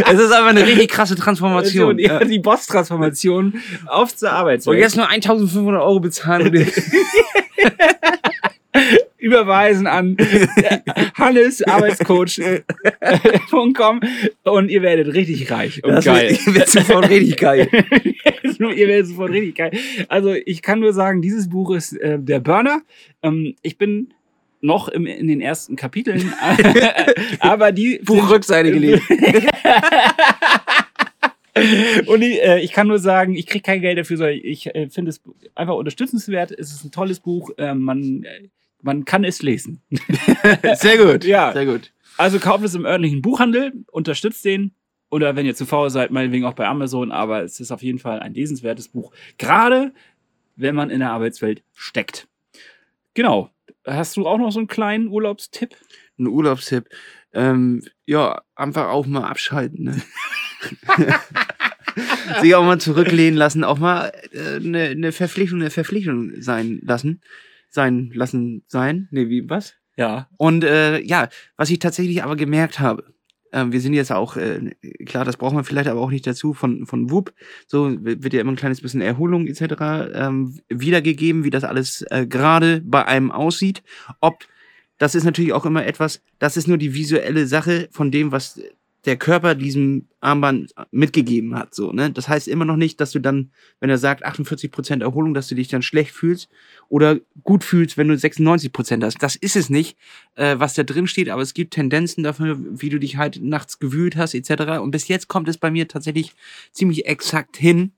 [0.06, 1.98] Es ist einfach eine richtig krasse Transformation.
[1.98, 4.78] Ja, die Boss-Transformation auf zur Und Arbeitswelt.
[4.78, 6.52] jetzt nur 1500 Euro bezahlen.
[9.30, 10.16] Überweisen an
[11.14, 14.00] Hannes Arbeitscoach.com
[14.44, 16.30] und ihr werdet richtig reich und Das geil.
[16.30, 17.68] wird, wird sofort richtig geil.
[18.42, 19.70] ihr werdet sofort richtig geil.
[20.08, 22.82] Also ich kann nur sagen, dieses Buch ist äh, der Burner.
[23.22, 24.12] Ähm, ich bin
[24.60, 26.32] noch im, in den ersten Kapiteln,
[27.38, 29.02] aber die Buchrückseite gelegt.
[32.06, 34.88] Und ich, äh, ich kann nur sagen, ich kriege kein Geld dafür, sondern ich äh,
[34.88, 35.20] finde es
[35.54, 36.52] einfach unterstützenswert.
[36.52, 37.50] Es ist ein tolles Buch.
[37.58, 38.24] Äh, man,
[38.82, 39.82] man kann es lesen.
[40.74, 41.24] Sehr gut.
[41.24, 41.52] Ja.
[41.52, 41.92] Sehr gut.
[42.16, 44.74] Also kauft es im örtlichen Buchhandel, unterstützt den.
[45.10, 47.10] Oder wenn ihr zu faul seid, meinetwegen auch bei Amazon.
[47.10, 49.12] Aber es ist auf jeden Fall ein lesenswertes Buch.
[49.38, 49.92] Gerade
[50.56, 52.28] wenn man in der Arbeitswelt steckt.
[53.14, 53.50] Genau.
[53.86, 55.74] Hast du auch noch so einen kleinen Urlaubstipp?
[56.18, 56.88] Ein Urlaubstipp.
[57.32, 59.84] Ähm, ja, einfach auch mal abschalten.
[59.84, 60.02] Ne?
[62.40, 67.20] Sich auch mal zurücklehnen lassen, auch mal äh, eine, eine Verpflichtung, eine Verpflichtung sein lassen.
[67.70, 69.08] Sein lassen sein.
[69.10, 69.74] Nee, wie, was?
[69.96, 70.28] Ja.
[70.36, 73.14] Und äh, ja, was ich tatsächlich aber gemerkt habe,
[73.52, 74.70] ähm, wir sind jetzt auch, äh,
[75.06, 77.32] klar, das brauchen wir vielleicht aber auch nicht dazu, von, von WUP,
[77.66, 79.62] so wird ja immer ein kleines bisschen Erholung etc.
[80.14, 83.82] Ähm, wiedergegeben, wie das alles äh, gerade bei einem aussieht.
[84.20, 84.46] Ob,
[84.98, 88.60] das ist natürlich auch immer etwas, das ist nur die visuelle Sache von dem, was
[89.06, 91.74] der Körper diesem Armband mitgegeben hat.
[91.74, 92.10] So, ne?
[92.10, 95.54] Das heißt immer noch nicht, dass du dann, wenn er sagt 48% Erholung, dass du
[95.54, 96.50] dich dann schlecht fühlst
[96.88, 99.22] oder gut fühlst, wenn du 96% hast.
[99.22, 99.96] Das ist es nicht,
[100.34, 103.78] äh, was da drin steht, aber es gibt Tendenzen dafür, wie du dich halt nachts
[103.78, 104.80] gewühlt hast, etc.
[104.80, 106.34] Und bis jetzt kommt es bei mir tatsächlich
[106.72, 107.92] ziemlich exakt hin,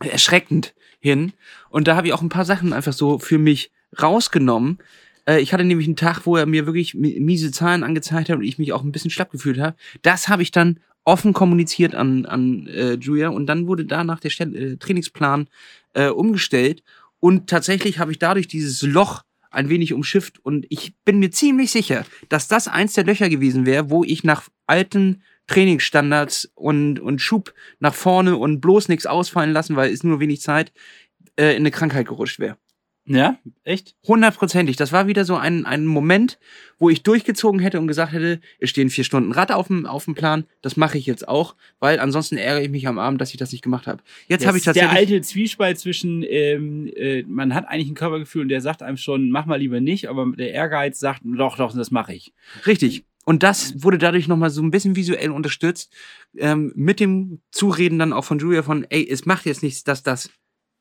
[0.00, 1.32] erschreckend hin.
[1.70, 3.70] Und da habe ich auch ein paar Sachen einfach so für mich
[4.00, 4.78] rausgenommen.
[5.28, 8.36] Äh, Ich hatte nämlich einen Tag, wo er mir wirklich mi- miese Zahlen angezeigt hat
[8.36, 9.76] und ich mich auch ein bisschen schlapp gefühlt habe.
[10.02, 14.30] Das habe ich dann offen kommuniziert an, an äh, Julia und dann wurde danach der
[14.30, 15.48] Stell äh, Trainingsplan
[15.94, 16.82] äh, umgestellt
[17.20, 19.22] und tatsächlich habe ich dadurch dieses Loch
[19.52, 23.64] ein wenig umschifft und ich bin mir ziemlich sicher, dass das eins der Löcher gewesen
[23.66, 29.52] wäre, wo ich nach alten Trainingsstandards und, und Schub nach vorne und bloß nichts ausfallen
[29.52, 30.72] lassen, weil ist nur wenig Zeit,
[31.36, 32.56] äh, in eine Krankheit gerutscht wäre.
[33.08, 33.94] Ja, echt?
[34.06, 34.76] Hundertprozentig.
[34.76, 36.38] Das war wieder so ein, ein Moment,
[36.78, 40.06] wo ich durchgezogen hätte und gesagt hätte, es stehen vier Stunden Rad auf dem, auf
[40.06, 43.30] dem Plan, das mache ich jetzt auch, weil ansonsten ärgere ich mich am Abend, dass
[43.30, 44.02] ich das nicht gemacht habe.
[44.26, 45.14] Jetzt habe ich ist der tatsächlich.
[45.14, 49.30] alte Zwiespalt zwischen, ähm, äh, man hat eigentlich ein Körpergefühl und der sagt einem schon,
[49.30, 52.32] mach mal lieber nicht, aber der Ehrgeiz sagt, doch, doch, das mache ich.
[52.66, 53.04] Richtig.
[53.24, 55.92] Und das wurde dadurch nochmal so ein bisschen visuell unterstützt,
[56.36, 60.02] ähm, mit dem Zureden dann auch von Julia von, ey, es macht jetzt nichts, dass
[60.02, 60.30] das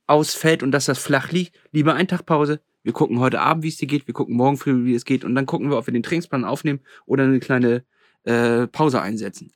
[0.08, 1.56] ausfällt und dass das flach liegt.
[1.72, 2.60] Lieber ein Tag Pause.
[2.84, 4.06] Wir gucken heute Abend, wie es dir geht.
[4.08, 5.24] Wir gucken morgen früh, wie es geht.
[5.24, 7.84] Und dann gucken wir, ob wir den Trainingsplan aufnehmen oder eine kleine
[8.24, 9.52] äh, Pause einsetzen.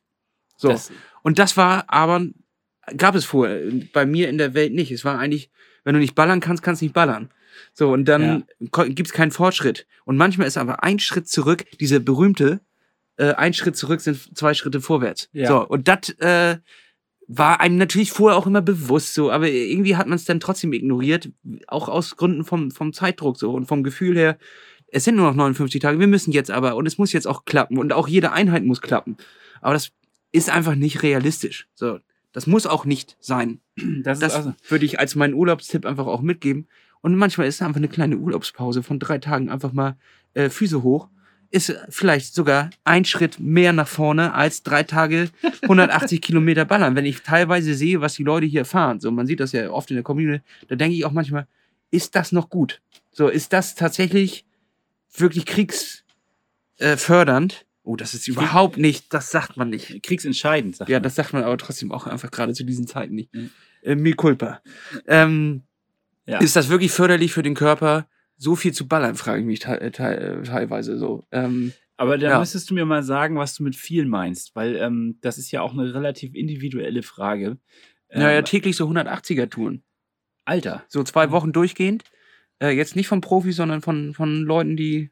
[0.58, 0.70] So.
[0.70, 0.92] Das,
[1.22, 2.26] Und das war aber,
[2.98, 3.62] gab es vorher
[3.94, 4.92] bei mir in der Welt nicht.
[4.92, 5.52] Es war eigentlich,
[5.84, 7.30] wenn du nicht ballern kannst, kannst du nicht ballern.
[7.74, 9.86] So, und dann ko- gibt's keinen Fortschritt.
[10.06, 12.62] Und manchmal ist aber ein Schritt zurück, diese berühmte,
[13.18, 15.30] äh, ein Schritt zurück sind zwei Schritte vorwärts.
[15.34, 15.48] Ja.
[15.48, 16.58] So, und das äh,
[17.32, 20.74] war einem natürlich vorher auch immer bewusst so, aber irgendwie hat man es dann trotzdem
[20.74, 21.30] ignoriert,
[21.68, 24.40] auch aus Gründen vom, vom Zeitdruck so und vom Gefühl her,
[24.88, 27.46] es sind nur noch 59 Tage, wir müssen jetzt aber und es muss jetzt auch
[27.46, 29.16] klappen und auch jede Einheit muss klappen.
[29.62, 29.92] Aber das
[30.32, 31.68] ist einfach nicht realistisch.
[31.76, 32.00] So,
[32.32, 33.60] das muss auch nicht sein.
[33.76, 36.68] das Das also, würde ich als meinen Urlaubstipp einfach auch mitgeben.
[37.02, 39.98] Und manchmal ist einfach eine kleine Urlaubspause von drei Tagen einfach mal
[40.34, 41.10] äh, Füße hoch.
[41.52, 45.30] Ist vielleicht sogar ein Schritt mehr nach vorne als drei Tage
[45.64, 46.96] 180 Kilometer ballern.
[46.96, 49.90] Wenn ich teilweise sehe, was die Leute hier fahren, so man sieht das ja oft
[49.90, 51.48] in der Community, da denke ich auch manchmal,
[51.92, 52.82] ist das noch gut?
[53.12, 54.46] So, ist das tatsächlich
[55.18, 55.46] wirklich
[56.80, 57.54] kriegsfördernd?
[57.54, 60.04] Äh, oh, das ist überhaupt nicht, das sagt man nicht.
[60.04, 61.04] kriegsentscheidend, sagt Ja, man.
[61.04, 63.34] das sagt man aber trotzdem auch einfach gerade zu diesen Zeiten nicht.
[63.34, 63.50] Mhm.
[63.82, 64.62] Äh, mi culpa.
[65.08, 65.64] Ähm,
[66.28, 66.38] Ja.
[66.40, 68.06] Ist das wirklich förderlich für den Körper,
[68.42, 71.26] so viel zu ballern, frage ich mich te te äh, teilweise so.
[71.32, 72.40] Ähm, Aber da Ja.
[72.40, 75.62] müsstest du mir mal sagen, was du mit viel meinst, weil ähm, das ist ja
[75.62, 77.58] auch eine relativ individuelle Frage.
[78.10, 79.84] Ähm, naja, täglich so 180er Touren.
[80.46, 80.84] Alter.
[80.88, 82.06] So zwei Wochen durchgehend.
[82.60, 85.12] Äh, jetzt nicht von Profis, sondern von, von Leuten, die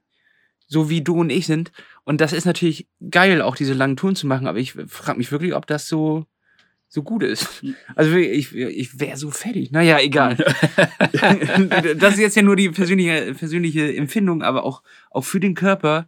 [0.65, 1.71] so wie du und ich sind.
[2.05, 5.32] Und das ist natürlich geil, auch diese langen Touren zu machen, aber ich frage mich
[5.32, 6.25] wirklich, ob das so,
[6.88, 7.63] so gut ist.
[7.63, 7.75] Mhm.
[7.95, 9.71] Also ich, ich wäre so fertig.
[9.71, 10.35] Naja, egal.
[11.97, 16.07] das ist jetzt ja nur die persönliche, persönliche Empfindung, aber auch, auch für den Körper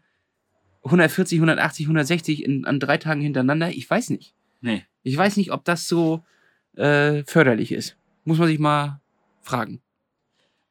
[0.83, 4.33] 140, 180, 160 in, an drei Tagen hintereinander, ich weiß nicht.
[4.61, 4.85] Nee.
[5.03, 6.23] Ich weiß nicht, ob das so
[6.75, 7.97] äh, förderlich ist.
[8.23, 9.01] Muss man sich mal
[9.41, 9.81] fragen.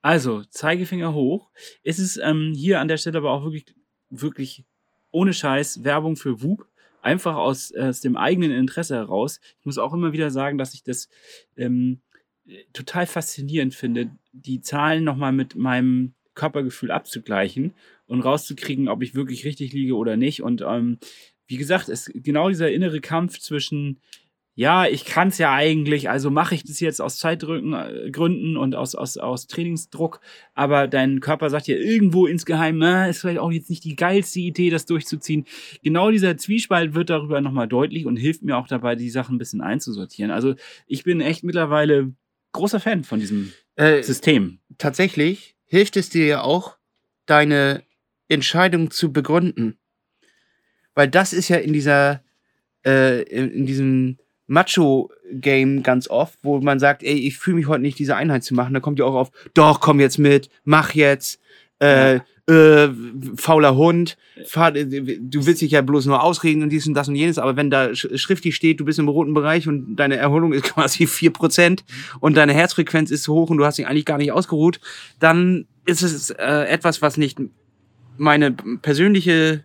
[0.00, 1.50] Also, Zeigefinger hoch.
[1.82, 3.74] Es ist ähm, hier an der Stelle aber auch wirklich,
[4.10, 4.64] wirklich
[5.10, 6.66] ohne Scheiß Werbung für Whoop.
[7.02, 9.40] Einfach aus, aus dem eigenen Interesse heraus.
[9.60, 11.08] Ich muss auch immer wieder sagen, dass ich das
[11.56, 12.00] ähm,
[12.46, 17.74] äh, total faszinierend finde, die Zahlen nochmal mit meinem Körpergefühl abzugleichen
[18.06, 20.42] und rauszukriegen, ob ich wirklich richtig liege oder nicht.
[20.42, 20.98] Und ähm,
[21.46, 24.00] wie gesagt, es genau dieser innere Kampf zwischen
[24.58, 28.74] ja, ich kann es ja eigentlich, also mache ich das jetzt aus Zeitgründen äh, und
[28.74, 30.18] aus, aus, aus Trainingsdruck,
[30.52, 34.40] aber dein Körper sagt ja irgendwo insgeheim, na, ist vielleicht auch jetzt nicht die geilste
[34.40, 35.44] Idee, das durchzuziehen.
[35.84, 39.38] Genau dieser Zwiespalt wird darüber nochmal deutlich und hilft mir auch dabei, die Sachen ein
[39.38, 40.32] bisschen einzusortieren.
[40.32, 40.56] Also
[40.88, 42.12] ich bin echt mittlerweile
[42.50, 44.58] großer Fan von diesem Äh, System.
[44.76, 46.78] tatsächlich hilft es dir ja auch,
[47.26, 47.84] deine
[48.26, 49.78] Entscheidung zu begründen.
[50.94, 52.24] Weil das ist ja in dieser,
[52.84, 54.18] äh, in, in diesem
[54.48, 58.54] Macho-Game ganz oft, wo man sagt, ey, ich fühle mich heute nicht, diese Einheit zu
[58.54, 58.74] machen.
[58.74, 61.40] Da kommt ja auch auf, doch, komm jetzt mit, mach jetzt,
[61.78, 62.18] äh,
[62.48, 62.88] äh,
[63.36, 67.08] fauler Hund, fahr, äh, du willst dich ja bloß nur ausreden und dies und das
[67.08, 70.16] und jenes, aber wenn da sch schriftlich steht, du bist im roten Bereich und deine
[70.16, 71.80] Erholung ist quasi 4%
[72.20, 74.80] und deine Herzfrequenz ist zu hoch und du hast dich eigentlich gar nicht ausgeruht,
[75.20, 77.38] dann ist es äh, etwas, was nicht
[78.16, 79.64] meine persönliche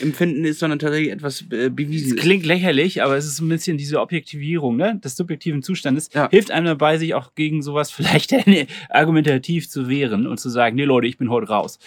[0.00, 3.48] Empfinden ist, sondern tatsächlich etwas äh, bewiesen Es klingt lächerlich, aber es ist so ein
[3.48, 6.10] bisschen diese Objektivierung ne, des subjektiven Zustandes.
[6.14, 6.28] Ja.
[6.30, 8.34] Hilft einem dabei, sich auch gegen sowas vielleicht
[8.90, 11.78] argumentativ zu wehren und zu sagen, nee Leute, ich bin heute raus.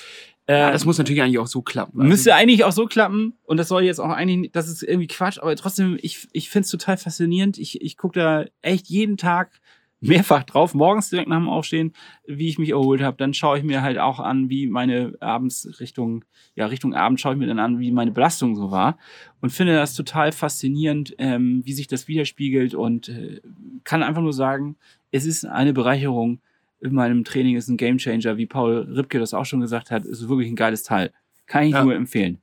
[0.48, 2.00] Ja, das muss natürlich eigentlich auch so klappen.
[2.00, 5.06] Also, Müsste eigentlich auch so klappen und das soll jetzt auch eigentlich, das ist irgendwie
[5.06, 7.60] Quatsch, aber trotzdem, ich, ich finde es total faszinierend.
[7.60, 9.62] Ich, ich gucke da echt jeden Tag
[10.02, 11.94] mehrfach drauf, morgens direkt nach dem Aufstehen,
[12.26, 13.18] wie ich mich erholt habe.
[13.18, 16.24] Dann schaue ich mir halt auch an, wie meine abends Richtung,
[16.56, 18.98] ja, Richtung Abend schaue ich mir dann an, wie meine Belastung so war
[19.42, 23.42] und finde das total faszinierend, ähm, wie sich das widerspiegelt und äh,
[23.84, 24.78] kann einfach nur sagen,
[25.12, 26.40] es ist eine Bereicherung
[26.82, 30.30] in meinem Training, ist ein Gamechanger, wie Paul Ripke das auch schon gesagt hat, ist
[30.30, 31.12] wirklich ein geiles Teil.
[31.46, 31.84] Kann ich Ja.
[31.84, 32.38] nur empfehlen.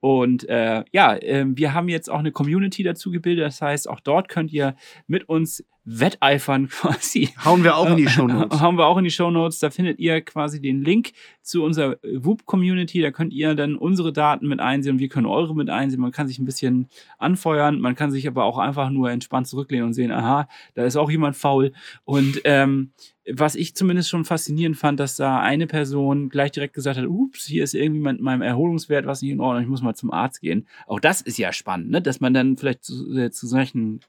[0.00, 3.44] Und äh, ja, äh, wir haben jetzt auch eine Community dazu gebildet.
[3.44, 4.76] Das heißt, auch dort könnt ihr
[5.06, 7.30] mit uns wetteifern quasi.
[7.44, 8.60] Hauen wir auch in die Show Notes.
[8.60, 9.58] Haben wir auch in die Show Notes.
[9.58, 11.12] Da findet ihr quasi den Link
[11.42, 13.02] zu unserer Whoop-Community.
[13.02, 16.00] Da könnt ihr dann unsere Daten mit einsehen und wir können eure mit einsehen.
[16.00, 17.80] Man kann sich ein bisschen anfeuern.
[17.80, 21.10] Man kann sich aber auch einfach nur entspannt zurücklehnen und sehen, aha, da ist auch
[21.10, 21.72] jemand faul.
[22.04, 22.92] Und ähm,
[23.32, 27.46] was ich zumindest schon faszinierend fand, dass da eine Person gleich direkt gesagt hat, ups,
[27.46, 30.40] hier ist irgendwie mit meinem Erholungswert was nicht in Ordnung, ich muss mal zum Arzt
[30.40, 30.66] gehen.
[30.86, 32.02] Auch das ist ja spannend, ne?
[32.02, 34.00] dass man dann vielleicht zu, äh, zu solchen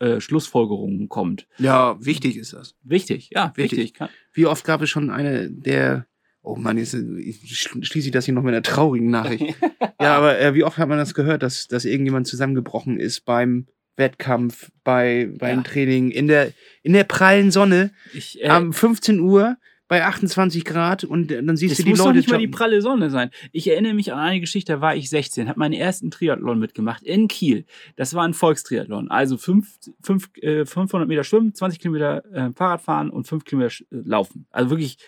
[0.00, 1.46] äh, Schlussfolgerungen kommt.
[1.58, 2.76] Ja, wichtig ist das.
[2.82, 3.78] Wichtig, ja, Wichtig.
[3.78, 4.08] wichtig.
[4.32, 6.06] Wie oft gab es schon eine der.
[6.42, 9.56] Oh Mann, jetzt schl- schließe ich das hier noch mit einer traurigen Nachricht.
[10.00, 13.66] ja, aber äh, wie oft hat man das gehört, dass, dass irgendjemand zusammengebrochen ist beim
[13.96, 15.62] Wettkampf, bei, beim Ja.
[15.64, 19.56] Training, in der, in der prallen Sonne, Ich, äh, am 15 Uhr
[19.88, 22.38] bei 28 Grad und äh, dann siehst Es du die muss doch Leute nicht mal
[22.38, 23.30] die pralle Sonne sein.
[23.52, 27.02] Ich erinnere mich an eine Geschichte, da war ich 16, habe meinen ersten Triathlon mitgemacht
[27.02, 27.64] in Kiel.
[27.96, 29.10] Das war ein Volkstriathlon.
[29.10, 33.74] Also fünf, fünf, äh, 500 Meter schwimmen, 20 Kilometer äh, Fahrrad fahren und 5 Kilometer
[33.90, 34.46] äh, laufen.
[34.50, 34.98] Also wirklich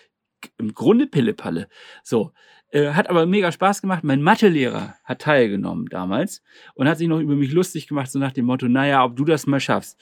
[0.57, 1.67] im Grunde Pillepalle.
[2.03, 2.31] So.
[2.73, 4.03] Äh, hat aber mega Spaß gemacht.
[4.03, 6.41] Mein Mathelehrer hat teilgenommen damals
[6.73, 9.25] und hat sich noch über mich lustig gemacht, so nach dem Motto, naja, ob du
[9.25, 9.99] das mal schaffst.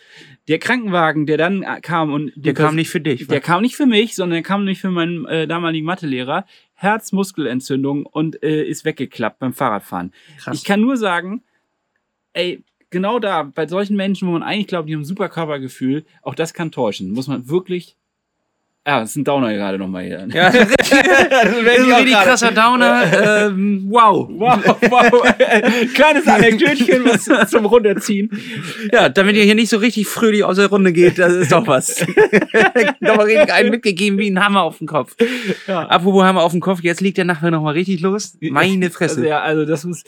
[0.47, 3.25] Der Krankenwagen, der dann äh, kam und Der kam nicht für dich.
[3.27, 6.45] der kam nicht für mich, sondern der kam nicht für meinen äh, damaligen Mathelehrer.
[6.75, 10.13] Herzmuskelentzündung und äh, ist weggeklappt beim Fahrradfahren.
[10.37, 10.55] krass.
[10.55, 11.43] Ich kann nur sagen,
[12.33, 16.05] ey, genau da, bei solchen Menschen, wo man eigentlich glaubt, die haben ein super Körpergefühl,
[16.21, 17.11] auch das kann täuschen.
[17.11, 17.95] Muss man wirklich.
[18.89, 20.27] Ja, das ist ein Downer gerade nochmal hier.
[20.33, 20.93] ja, das ist
[21.31, 23.45] ein richtig krasser Downer.
[23.45, 24.27] ähm, wow.
[24.31, 25.35] Wow, wow.
[25.93, 28.31] Kleines Anekdötchen was zum Runterziehen.
[28.91, 31.67] Ja, damit ihr hier nicht so richtig fröhlich aus der Runde geht, das ist doch
[31.67, 32.03] was.
[32.99, 35.15] Nochmal richtig einen mitgegeben wie ein Hammer auf den Kopf.
[35.67, 35.81] Ja.
[35.81, 38.39] Apropos Hammer auf den Kopf, jetzt liegt der Nachbar nochmal richtig los.
[38.41, 39.17] Meine Fresse.
[39.17, 40.03] Also, ja, also das muss.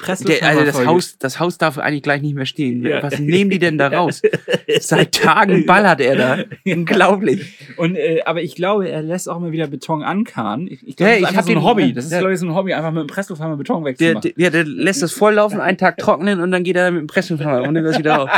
[0.00, 2.82] Presse Der, also das Haus, das Haus darf eigentlich gleich nicht mehr stehen.
[2.84, 3.02] Ja.
[3.02, 4.22] Was nehmen die denn da raus?
[4.80, 6.38] Seit Tagen ballert er da.
[6.64, 7.58] Unglaublich.
[7.76, 10.66] Und, äh, aber ich glaube, er lässt auch immer wieder Beton ankarren.
[10.68, 11.92] Ich, ich Ja, das ist einfach so ein den- Hobby.
[11.92, 14.20] Das ist, glaube ich, so ein Hobby, einfach mit dem Presslufthammer Beton Der, wegzumachen.
[14.22, 17.06] der, ja, der lässt das volllaufen, einen Tag trocknen und dann geht er mit dem
[17.06, 18.30] Presslufthammer und nimmt das wieder auf.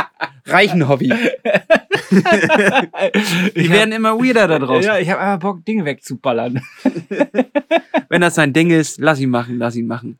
[0.45, 1.13] Reichen Hobby.
[3.55, 4.83] Die werden immer weirder da draußen.
[4.83, 6.61] ja, ich habe einfach Bock, Dinge wegzuballern.
[8.09, 10.19] Wenn das sein Ding ist, lass ihn machen, lass ihn machen.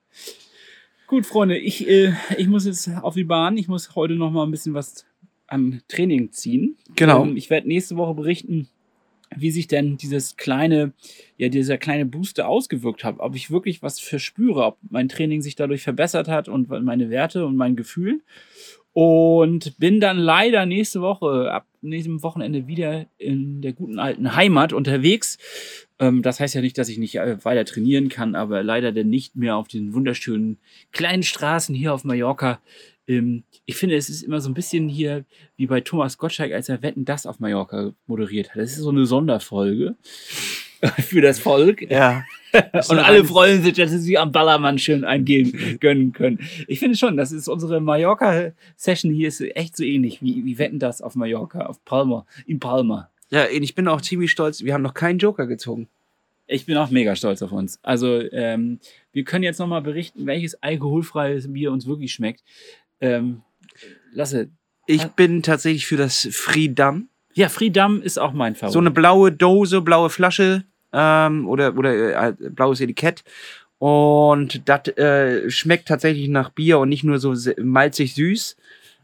[1.07, 3.57] Gut, Freunde, ich, äh, ich muss jetzt auf die Bahn.
[3.57, 5.05] Ich muss heute noch mal ein bisschen was
[5.47, 6.77] an Training ziehen.
[6.95, 7.23] Genau.
[7.23, 8.69] Ähm, ich werde nächste Woche berichten,
[9.35, 10.93] wie sich denn dieses kleine,
[11.37, 13.15] ja, dieser kleine Booster ausgewirkt hat.
[13.19, 17.45] Ob ich wirklich was verspüre, ob mein Training sich dadurch verbessert hat und meine Werte
[17.45, 18.21] und mein Gefühl.
[18.93, 24.71] Und bin dann leider nächste Woche, ab nächstem Wochenende wieder in der guten alten Heimat
[24.71, 25.37] unterwegs.
[25.99, 29.09] Ähm, das heißt ja nicht, dass ich nicht äh, weiter trainieren kann, aber leider denn
[29.09, 30.59] nicht mehr auf den wunderschönen
[30.91, 32.61] kleinen Straßen hier auf Mallorca.
[33.07, 35.25] Ähm, ich finde, es ist immer so ein bisschen hier
[35.57, 38.57] wie bei Thomas Gottschalk, als er Wetten das auf Mallorca moderiert hat.
[38.57, 39.95] Das ist so eine Sonderfolge
[40.99, 41.89] für das Volk.
[41.89, 42.23] Ja.
[42.89, 46.39] Und alle freuen sich, dass sie sich am Ballermann schön eingehen gönnen können.
[46.67, 50.77] Ich finde schon, das ist unsere Mallorca-Session hier ist echt so ähnlich wie, wie Wetten
[50.79, 53.09] das auf Mallorca, auf Palma, in Palma.
[53.29, 54.63] Ja, ich bin auch ziemlich stolz.
[54.63, 55.87] Wir haben noch keinen Joker gezogen.
[56.45, 57.79] Ich bin auch mega stolz auf uns.
[57.81, 58.79] Also, ähm,
[59.13, 62.43] wir können jetzt nochmal berichten, welches alkoholfreies Bier uns wirklich schmeckt.
[63.01, 63.41] Ähm,
[64.11, 64.49] Lasse,
[64.85, 65.11] Ich Ah.
[65.15, 67.07] bin tatsächlich für das Friedam.
[67.33, 68.73] ja, Friedam ist auch mein Favorit.
[68.73, 73.23] So eine blaue Dose, blaue Flasche ähm, oder, oder äh, blaues Etikett.
[73.79, 78.55] Und das äh, schmeckt tatsächlich nach Bier und nicht nur so malzig süß.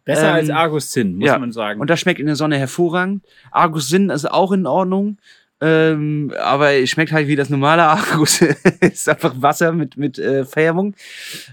[0.05, 1.37] Besser ähm, als Argus Zinn, muss ja.
[1.37, 1.81] man sagen.
[1.81, 3.23] Und das schmeckt in der Sonne hervorragend.
[3.51, 5.17] Argus Sinn ist auch in Ordnung.
[5.61, 8.41] Ähm, aber es schmeckt halt wie das normale Argus.
[8.79, 10.95] ist einfach Wasser mit, mit äh, Färbung.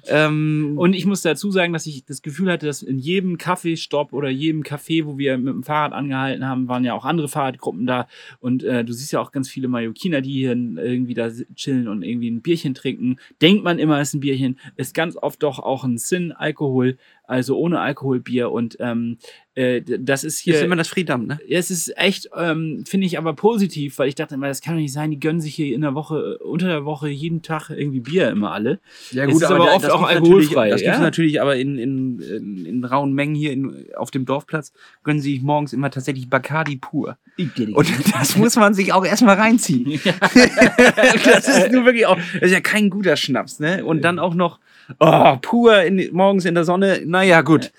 [0.06, 4.12] Ähm, Und ich muss dazu sagen, dass ich das Gefühl hatte, dass in jedem Kaffeestopp
[4.12, 7.86] oder jedem Café, wo wir mit dem Fahrrad angehalten haben, waren ja auch andere Fahrradgruppen
[7.86, 8.06] da.
[8.38, 12.02] Und äh, du siehst ja auch ganz viele Mallorquiner, die hier irgendwie da chillen und
[12.02, 13.16] irgendwie ein Bierchen trinken.
[13.42, 14.58] Denkt man immer, es ist ein Bierchen.
[14.76, 16.96] Ist ganz oft doch auch ein Sin-Alkohol,
[17.26, 18.50] also ohne Alkoholbier.
[18.50, 19.18] Und ähm,
[19.54, 20.54] äh, das ist hier.
[20.54, 21.40] ist immer das Friedam, ne?
[21.48, 24.80] Es ist echt, ähm, finde ich aber positiv, weil ich dachte immer, das kann doch
[24.80, 27.70] nicht sein, die gönnen sich hier in der Woche, äh, unter der Woche jeden Tag
[27.70, 28.80] irgendwie Bier immer alle.
[29.12, 30.88] Ja, Es ist aber da- oft das auch alkoholfrei, das ja?
[30.90, 34.72] gibt's natürlich, aber in, in, in, in rauen Mengen hier in, auf dem Dorfplatz
[35.02, 37.16] gönnen sie sich morgens immer tatsächlich Bacardi pur.
[37.38, 40.00] Und das muss man sich auch erstmal reinziehen.
[41.24, 43.84] das ist nur wirklich auch, das ist ja kein guter Schnaps, ne?
[43.84, 44.60] Und dann auch noch
[45.00, 47.02] oh, pur in, morgens in der Sonne.
[47.04, 47.72] Naja, gut.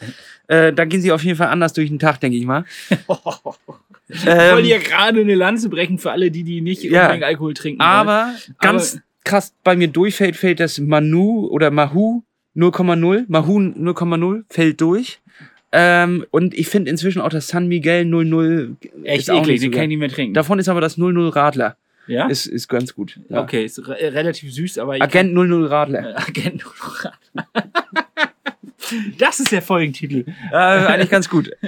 [0.47, 2.65] Äh, da gehen sie auf jeden Fall anders durch den Tag, denke ich mal.
[4.09, 7.01] Ich wollte hier gerade eine Lanze brechen für alle, die, die nicht Ja.
[7.07, 7.81] unbedingt Alkohol trinken.
[7.81, 7.89] wollen.
[7.89, 12.21] aber ganz, krass bei mir durchfällt, fällt das Manu oder Mahu
[12.55, 13.25] 0,0.
[13.27, 15.19] Mahu 0,0 fällt durch.
[15.73, 19.87] Ähm, und ich finde inzwischen auch das San Miguel 00 Echt eklig, den kann ich
[19.89, 20.33] nicht mehr trinken.
[20.33, 21.75] Davon ist aber das 00 Radler.
[22.07, 22.27] Ja?
[22.27, 23.19] Ist, ist ganz gut.
[23.29, 23.41] Ja.
[23.41, 26.13] Okay, ist re relativ süß, aber Agent 00 Radler.
[26.13, 26.63] Kann, Agent
[29.17, 30.25] Das ist der Folgentitel.
[30.51, 31.51] Äh, eigentlich ganz gut.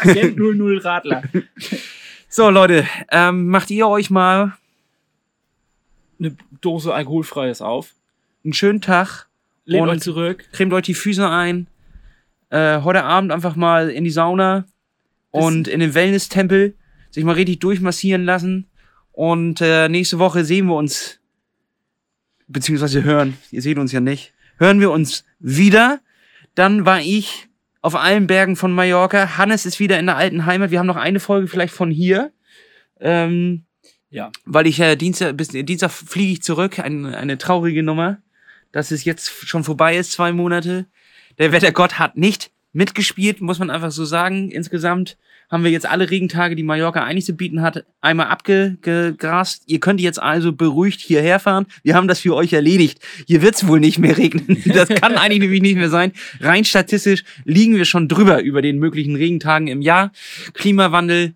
[0.00, 1.22] Agent 00 Radler.
[2.28, 4.56] So, Leute, ähm, macht ihr euch mal
[6.18, 7.92] Eine Dose alkoholfreies auf.
[8.44, 9.26] einen schönen Tag.
[9.66, 10.44] Lehnt euch zurück.
[10.52, 11.66] cremt euch die Füße ein.
[12.50, 14.64] Äh, heute Abend einfach mal in die Sauna
[15.30, 16.74] und in den Wellness-Tempel
[17.10, 18.66] sich mal richtig durchmassieren lassen.
[19.14, 21.20] Und äh, nächste Woche sehen wir uns,
[22.48, 26.00] beziehungsweise hören, ihr seht uns ja nicht, hören wir uns wieder.
[26.56, 27.48] Dann war ich
[27.80, 29.36] auf allen Bergen von Mallorca.
[29.38, 30.70] Hannes ist wieder in der alten Heimat.
[30.72, 32.32] Wir haben noch eine Folge vielleicht von hier.
[33.00, 33.64] Ähm,
[34.10, 34.30] Ja.
[34.44, 36.78] weil ich äh, Dienstag, bis Dienstag fliege ich zurück.
[36.80, 38.18] Ein, eine traurige Nummer,
[38.72, 40.86] dass es jetzt schon vorbei ist, zwei Monate.
[41.38, 44.50] Der Wettergott hat nicht mitgespielt, muss man einfach so sagen.
[44.50, 45.16] Insgesamt
[45.50, 49.62] haben wir jetzt alle Regentage, die Mallorca eigentlich zu bieten hat, einmal abgegrast.
[49.66, 51.66] Ihr könnt jetzt also beruhigt hierher fahren.
[51.82, 52.98] Wir haben das für euch erledigt.
[53.26, 54.62] Hier wird's wohl nicht mehr regnen.
[54.74, 56.12] Das kann eigentlich nämlich nicht mehr sein.
[56.40, 60.10] Rein statistisch liegen wir schon drüber über den möglichen Regentagen im Jahr.
[60.54, 61.34] Klimawandel,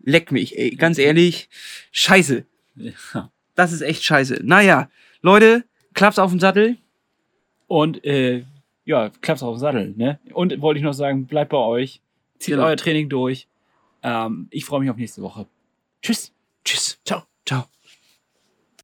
[0.00, 0.76] leck mich, ey.
[0.76, 1.48] Ganz ehrlich,
[1.90, 2.44] scheiße.
[2.76, 3.30] Ja.
[3.56, 4.40] Das ist echt scheiße.
[4.44, 4.88] Naja,
[5.22, 5.64] Leute,
[5.94, 6.76] Klaps auf den Sattel.
[7.66, 8.44] Und äh,
[8.88, 10.18] ja, klappt's auf den Sattel, ne?
[10.32, 12.00] Und wollte ich noch sagen, bleibt bei euch.
[12.38, 12.66] Zieht Genau.
[12.66, 13.46] euer Training durch.
[14.02, 15.46] Ähm, ich freue mich auf nächste Woche.
[16.02, 16.32] Tschüss.
[16.64, 16.98] Tschüss.
[17.04, 17.27] Ciao.